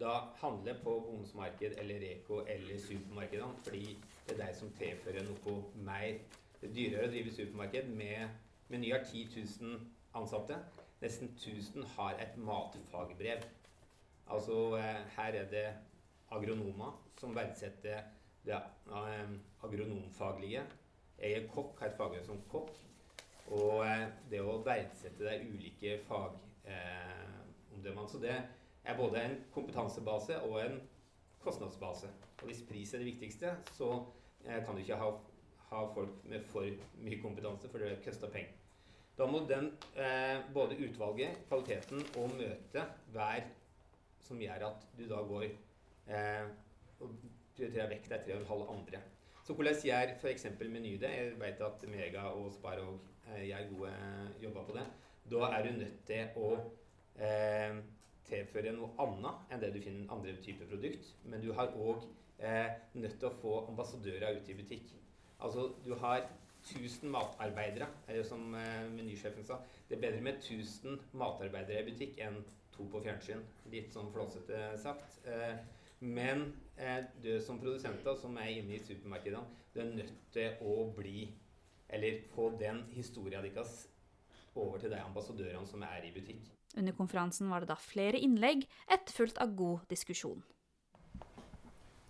da 0.00 0.12
handle 0.40 0.72
på 0.80 0.92
bondemarked 1.04 1.74
eller 1.82 2.00
Reko 2.00 2.38
eller 2.48 2.78
supermarkedene? 2.80 3.58
Fordi 3.66 3.98
det 4.28 4.36
er 4.36 4.40
de 4.40 4.54
som 4.56 4.70
tilfører 4.78 5.26
noe 5.26 5.56
mer. 5.84 6.22
Det 6.60 6.70
er 6.70 6.72
dyrere 6.78 7.10
å 7.10 7.12
drive 7.12 7.34
supermarked 7.36 7.90
med 7.98 8.72
Meny 8.72 8.94
har 8.94 9.04
10 9.04 9.28
000 9.60 9.76
ansatte. 10.16 10.56
Nesten 11.02 11.28
1000 11.34 11.84
har 11.98 12.16
et 12.24 12.40
matfagbrev. 12.40 13.44
Altså 14.32 14.56
eh, 14.80 15.04
her 15.18 15.38
er 15.42 15.52
det 15.52 15.66
agronomer 16.32 16.96
som 17.20 17.36
verdsetter 17.36 18.08
det 18.48 18.56
eh, 18.56 19.36
agronomfaglige. 19.68 20.64
Jeg 21.20 21.42
er 21.42 21.48
kokk, 21.52 21.76
har 21.80 21.92
et 21.92 22.00
fagbrev 22.00 22.24
som 22.24 22.40
kokk. 22.48 22.72
Og 23.52 23.84
eh, 23.84 24.08
det 24.32 24.40
å 24.40 24.62
verdsette 24.64 25.28
de 25.28 25.52
ulike 25.52 26.00
fag... 26.08 26.40
Eh, 26.64 27.25
omdømmene. 27.76 28.08
Så 28.08 28.20
det 28.22 28.34
er 28.84 28.98
både 28.98 29.22
en 29.22 29.38
kompetansebase 29.54 30.40
og 30.42 30.60
en 30.64 30.80
kostnadsbase. 31.44 32.10
Og 32.40 32.50
hvis 32.50 32.64
pris 32.68 32.94
er 32.94 33.02
det 33.02 33.12
viktigste, 33.12 33.56
så 33.72 33.90
eh, 34.44 34.64
kan 34.64 34.74
du 34.74 34.82
ikke 34.82 35.00
ha, 35.00 35.10
ha 35.70 35.82
folk 35.94 36.24
med 36.24 36.44
for 36.50 36.66
mye 37.02 37.20
kompetanse, 37.22 37.68
for 37.68 37.82
det 37.82 38.00
koster 38.04 38.32
penger. 38.32 38.54
Da 39.16 39.26
må 39.26 39.38
den, 39.48 39.70
eh, 39.96 40.42
både 40.54 40.76
utvalget, 40.76 41.38
kvaliteten 41.48 42.02
og 42.20 42.34
møtet 42.36 42.84
være 43.14 43.46
som 44.26 44.40
gjør 44.42 44.66
at 44.68 44.86
du 44.98 45.06
da 45.08 45.22
går 45.24 45.46
eh, 45.46 46.48
og 47.00 47.14
prioriterer 47.56 47.88
vekk 47.94 48.10
de 48.10 48.18
tre 48.24 48.34
og 48.34 48.42
en 48.42 48.50
halv 48.50 48.72
andre. 48.74 49.00
Så 49.46 49.54
hvordan 49.54 49.78
gjør 49.88 50.12
f.eks. 50.18 50.46
Meny 50.60 50.96
det? 51.00 51.12
Jeg 51.14 51.36
vet 51.40 51.62
at 51.62 51.84
Mega 51.88 52.26
og 52.34 52.50
Spar 52.52 52.82
òg 52.82 52.98
eh, 53.30 53.46
gjør 53.48 53.68
gode 53.70 53.92
jobber 54.42 54.66
på 54.68 54.76
det. 54.76 54.86
Da 55.30 55.50
er 55.54 55.64
du 55.64 55.78
nødt 55.78 56.02
til 56.06 56.36
å 56.36 56.50
eh, 57.22 57.78
tilføre 58.26 58.72
noe 58.74 58.92
annet 59.02 59.52
enn 59.52 59.62
det 59.62 59.72
du 59.74 59.80
finner 59.82 60.12
andre 60.12 60.34
typer 60.42 60.68
produkt. 60.70 61.12
Men 61.24 61.44
du 61.44 61.52
har 61.56 61.74
òg 61.76 62.06
eh, 62.38 62.72
nødt 62.98 63.18
til 63.20 63.30
å 63.30 63.36
få 63.42 63.60
ambassadører 63.70 64.40
ut 64.40 64.50
i 64.50 64.58
butikk. 64.58 64.92
Altså, 65.38 65.70
du 65.84 65.94
har 66.00 66.26
1000 66.66 67.10
matarbeidere, 67.12 67.86
eller 68.08 68.26
som 68.26 68.54
eh, 68.58 68.84
menysjefen 68.90 69.44
sa. 69.46 69.60
Det 69.88 69.98
er 69.98 70.04
bedre 70.08 70.24
med 70.24 70.40
1000 70.42 70.98
matarbeidere 71.20 71.84
i 71.84 71.90
butikk 71.90 72.20
enn 72.26 72.40
to 72.74 72.88
på 72.92 73.02
fjernsyn. 73.04 73.44
Litt 73.72 73.94
sånn 73.94 74.10
flåsete 74.14 74.72
sagt. 74.82 75.20
Eh, 75.28 75.54
men 76.00 76.50
eh, 76.76 77.04
du 77.22 77.36
som 77.40 77.60
produsenter 77.62 78.18
som 78.20 78.36
er 78.42 78.56
inne 78.58 78.76
i 78.76 78.82
supermarkedene, 78.82 79.44
du 79.72 79.80
er 79.80 79.92
nødt 79.92 80.14
til 80.32 80.62
å 80.64 80.86
bli 80.96 81.28
Eller 81.88 82.24
få 82.34 82.48
den 82.58 82.80
historia 82.90 83.38
deres 83.44 83.84
over 84.58 84.80
til 84.82 84.90
de 84.90 84.98
ambassadørene 84.98 85.68
som 85.70 85.84
er 85.86 86.02
i 86.02 86.10
butikk. 86.10 86.55
Under 86.76 86.92
konferansen 86.92 87.48
var 87.50 87.64
det 87.64 87.70
da 87.70 87.76
flere 87.80 88.20
innlegg, 88.20 88.66
etterfulgt 88.92 89.38
av 89.40 89.54
god 89.56 89.86
diskusjon. 89.88 90.42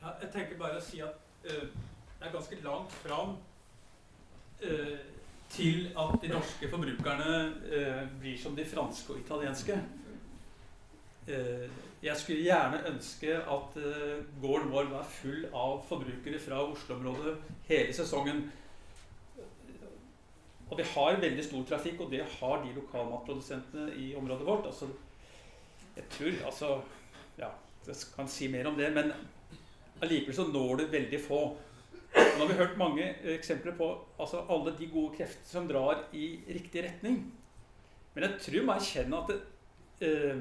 Ja, 0.03 0.15
jeg 0.23 0.33
tenker 0.35 0.59
bare 0.59 0.81
å 0.81 0.83
si 0.83 0.99
at 1.03 1.21
uh, 1.47 1.69
det 1.71 2.27
er 2.27 2.35
ganske 2.35 2.59
langt 2.65 2.97
fram 3.05 3.37
uh, 4.63 4.97
til 5.55 5.87
at 5.95 6.19
de 6.23 6.33
norske 6.33 6.71
forbrukerne 6.73 7.37
uh, 7.71 8.03
blir 8.19 8.35
som 8.43 8.59
de 8.59 8.67
franske 8.67 9.15
og 9.15 9.23
italienske. 9.23 9.79
jeg 12.03 12.17
skulle 12.17 12.43
gjerne 12.45 12.85
ønske 12.87 13.33
at 13.35 13.73
gården 14.41 14.69
vår 14.71 14.85
var 14.93 15.09
full 15.11 15.49
av 15.51 15.81
forbrukere 15.89 16.39
fra 16.39 16.61
Oslo-området 16.63 17.33
hele 17.67 17.95
sesongen. 17.97 18.45
Og 20.71 20.81
vi 20.81 20.87
har 20.95 21.21
veldig 21.23 21.45
stor 21.47 21.67
trafikk, 21.69 22.01
og 22.03 22.11
det 22.11 22.25
har 22.39 22.63
de 22.65 22.75
lokalmatprodusentene 22.75 23.93
i 24.03 24.09
området 24.19 24.47
vårt. 24.47 24.67
Altså, 24.67 24.89
jeg 25.97 26.05
tror 26.11 26.47
altså 26.47 26.81
Ja, 27.39 27.49
jeg 27.87 27.97
kan 28.17 28.29
si 28.29 28.49
mer 28.49 28.67
om 28.67 28.77
det, 28.77 28.89
men 28.95 29.13
allikevel 30.03 30.35
så 30.35 30.47
når 30.49 30.77
det 30.81 30.93
veldig 30.93 31.21
få. 31.21 31.41
Nå 32.17 32.39
har 32.41 32.49
vi 32.49 32.59
hørt 32.59 32.79
mange 32.81 33.07
eksempler 33.37 33.77
på 33.77 33.91
altså, 34.19 34.43
alle 34.49 34.73
de 34.79 34.89
gode 34.89 35.17
krefter 35.19 35.51
som 35.51 35.69
drar 35.69 36.07
i 36.17 36.39
riktig 36.49 36.85
retning. 36.85 37.21
Men 38.15 38.25
jeg 38.25 38.41
tror 38.41 38.65
man 38.65 38.81
erkjenner 38.81 39.19
at 39.19 39.33
det, 39.33 39.41
eh, 40.09 40.39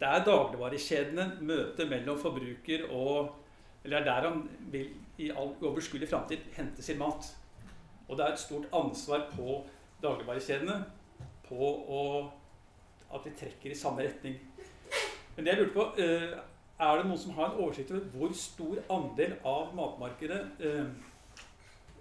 det 0.00 0.08
er 0.08 0.24
dagligvarekjedene, 0.24 1.26
møtet 1.40 1.88
mellom 1.88 2.18
forbruker 2.20 2.88
og 2.90 3.36
Eller 3.84 3.96
er 3.96 4.04
der 4.04 4.28
han 4.28 4.42
vil 4.68 4.90
i 5.18 5.30
all 5.30 5.54
overskuelig 5.62 6.08
framtid 6.08 6.42
hente 6.52 6.82
sin 6.82 6.98
mat. 6.98 7.24
Og 8.10 8.18
det 8.18 8.26
er 8.26 8.32
et 8.34 8.42
stort 8.42 8.66
ansvar 8.74 9.28
på 9.30 9.60
dagligvarekjedene 10.02 10.80
på 11.46 11.66
å, 11.94 12.00
at 13.14 13.26
vi 13.26 13.34
trekker 13.38 13.70
i 13.70 13.78
samme 13.78 14.02
retning. 14.02 14.40
Men 15.36 15.46
det 15.46 15.52
jeg 15.52 15.60
lurte 15.60 15.76
på, 15.76 15.84
eh, 16.02 16.34
er 16.80 16.96
det 16.98 17.06
noen 17.06 17.20
som 17.22 17.36
har 17.36 17.52
en 17.52 17.60
oversikt 17.62 17.92
over 17.94 18.08
hvor 18.14 18.32
stor 18.34 18.80
andel 18.96 19.36
av 19.46 19.70
matmarkedet 19.78 20.40
eh, 20.66 20.90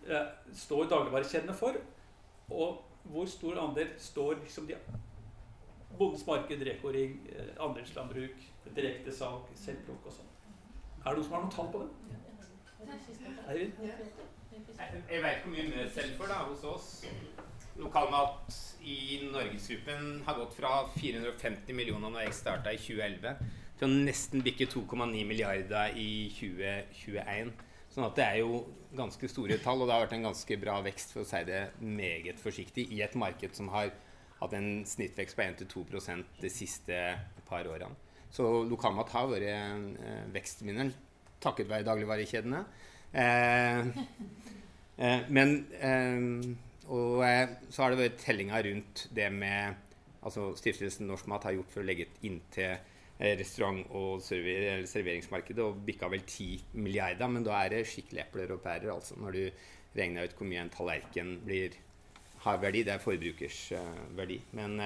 eh, 0.09 0.31
står 0.63 0.89
dagligvarekjedene 0.89 1.53
for? 1.53 1.77
Og 2.49 2.81
hvor 3.13 3.29
stor 3.29 3.61
andel 3.61 3.93
står 3.97 4.39
liksom 4.41 4.67
de 4.67 4.79
Bondens 5.99 6.25
marked, 6.25 6.61
Reko-ring, 6.63 7.15
andelslandbruk, 7.59 8.43
direktesalg, 8.75 9.49
selvplukk 9.57 10.05
og 10.07 10.13
sånn. 10.15 10.29
Er 11.03 11.09
det 11.09 11.17
noen 11.17 11.25
som 11.25 11.33
har 11.35 11.41
noen 11.43 11.55
tall 11.55 11.71
på 11.73 11.81
det? 11.83 12.19
Jeg 12.79 12.87
vet 15.23 15.41
hvor 15.43 15.51
mye 15.51 15.65
vi 15.67 15.83
selger 15.91 16.15
for 16.15 16.31
da, 16.31 16.47
hos 16.47 16.63
oss. 16.63 17.03
Lokalmat 17.79 18.55
i 18.87 19.27
Norgesgruppen 19.31 20.21
har 20.25 20.37
gått 20.39 20.53
fra 20.55 20.87
450 20.93 21.75
millioner 21.75 22.09
når 22.11 22.21
jeg 22.27 22.33
starta 22.37 22.71
i 22.71 22.77
2011, 22.79 23.35
til 23.79 23.87
å 23.87 23.97
nesten 24.07 24.43
bikke 24.45 24.65
2,9 24.71 25.25
milliarder 25.27 25.85
i 25.99 26.29
2021. 26.37 27.51
Sånn 27.89 28.05
at 28.05 28.15
det 28.19 28.25
er 28.25 28.37
jo 28.43 28.51
ganske 28.95 29.27
store 29.31 29.57
tall, 29.63 29.81
og 29.81 29.87
det 29.89 29.95
har 29.95 30.05
vært 30.05 30.17
en 30.19 30.27
ganske 30.29 30.53
bra 30.61 30.75
vekst, 30.85 31.09
for 31.15 31.21
å 31.25 31.29
si 31.29 31.41
det 31.47 31.61
meget 31.83 32.37
forsiktig, 32.39 32.83
i 32.95 33.01
et 33.03 33.15
marked 33.19 33.51
som 33.57 33.67
har 33.73 33.87
hatt 34.39 34.53
en 34.55 34.85
snittvekst 34.87 35.35
på 35.35 35.43
1-2% 35.49 36.39
de 36.39 36.49
siste 36.53 36.97
par 37.49 37.67
årene. 37.67 37.95
Så 38.31 38.43
lokalmat 38.69 39.09
har 39.15 39.25
vært 39.31 39.47
eh, 39.49 40.27
vekstvinneren 40.35 40.93
takket 41.43 41.69
være 41.69 41.87
dagligvarekjedene. 41.87 42.63
Eh, 43.13 43.79
eh, 44.97 45.29
men 45.33 45.55
eh, 45.79 46.55
Og 46.89 47.23
eh, 47.25 47.55
så 47.69 47.83
har 47.83 47.93
det 47.93 48.03
vært 48.03 48.21
tellinga 48.23 48.61
rundt 48.65 49.07
det 49.13 49.27
med 49.33 49.85
altså 50.25 50.49
Stiftelsen 50.57 51.07
Norsk 51.07 51.27
Mat 51.29 51.45
har 51.47 51.55
gjort 51.55 51.73
for 51.73 51.83
å 51.83 51.87
legge 51.87 52.07
inn 52.27 52.39
til 52.53 52.71
eh, 52.73 53.35
restaurant- 53.39 53.91
og 53.95 54.23
server 54.25 54.85
serveringsmarkedet 54.89 55.63
og 55.63 55.83
bikka 55.85 56.09
vel 56.11 56.25
10 56.25 56.79
milliarder. 56.81 57.29
Men 57.29 57.45
da 57.45 57.59
er 57.61 57.75
det 57.75 57.83
skikkelig 57.89 58.25
epler 58.25 58.55
og 58.55 58.63
pærer, 58.65 58.89
altså, 58.93 59.19
når 59.21 59.37
du 59.37 59.43
regner 59.99 60.25
ut 60.25 60.35
hvor 60.37 60.49
mye 60.49 60.65
en 60.65 60.73
tallerken 60.73 61.37
blir, 61.45 61.77
har 62.45 62.59
verdi. 62.61 62.83
Det 62.87 62.95
er 62.95 63.03
forbrukers 63.03 63.61
verdi. 64.15 64.37
Men 64.55 64.77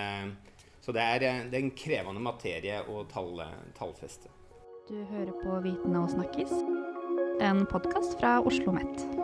så 0.83 0.91
det 0.95 1.03
er, 1.03 1.19
det 1.51 1.53
er, 1.53 1.59
en 1.59 1.75
krevende 1.77 2.23
materie 2.23 2.79
å 2.89 3.03
tall, 3.11 3.43
tallfeste. 3.77 4.31
Du 4.89 4.95
hører 5.03 5.31
på 5.43 5.59
Vitende 5.63 5.99
og 5.99 6.09
snakkis, 6.11 6.51
en 7.41 7.65
podkast 7.71 8.17
fra 8.19 8.41
Oslo 8.43 8.71
Met. 8.75 9.22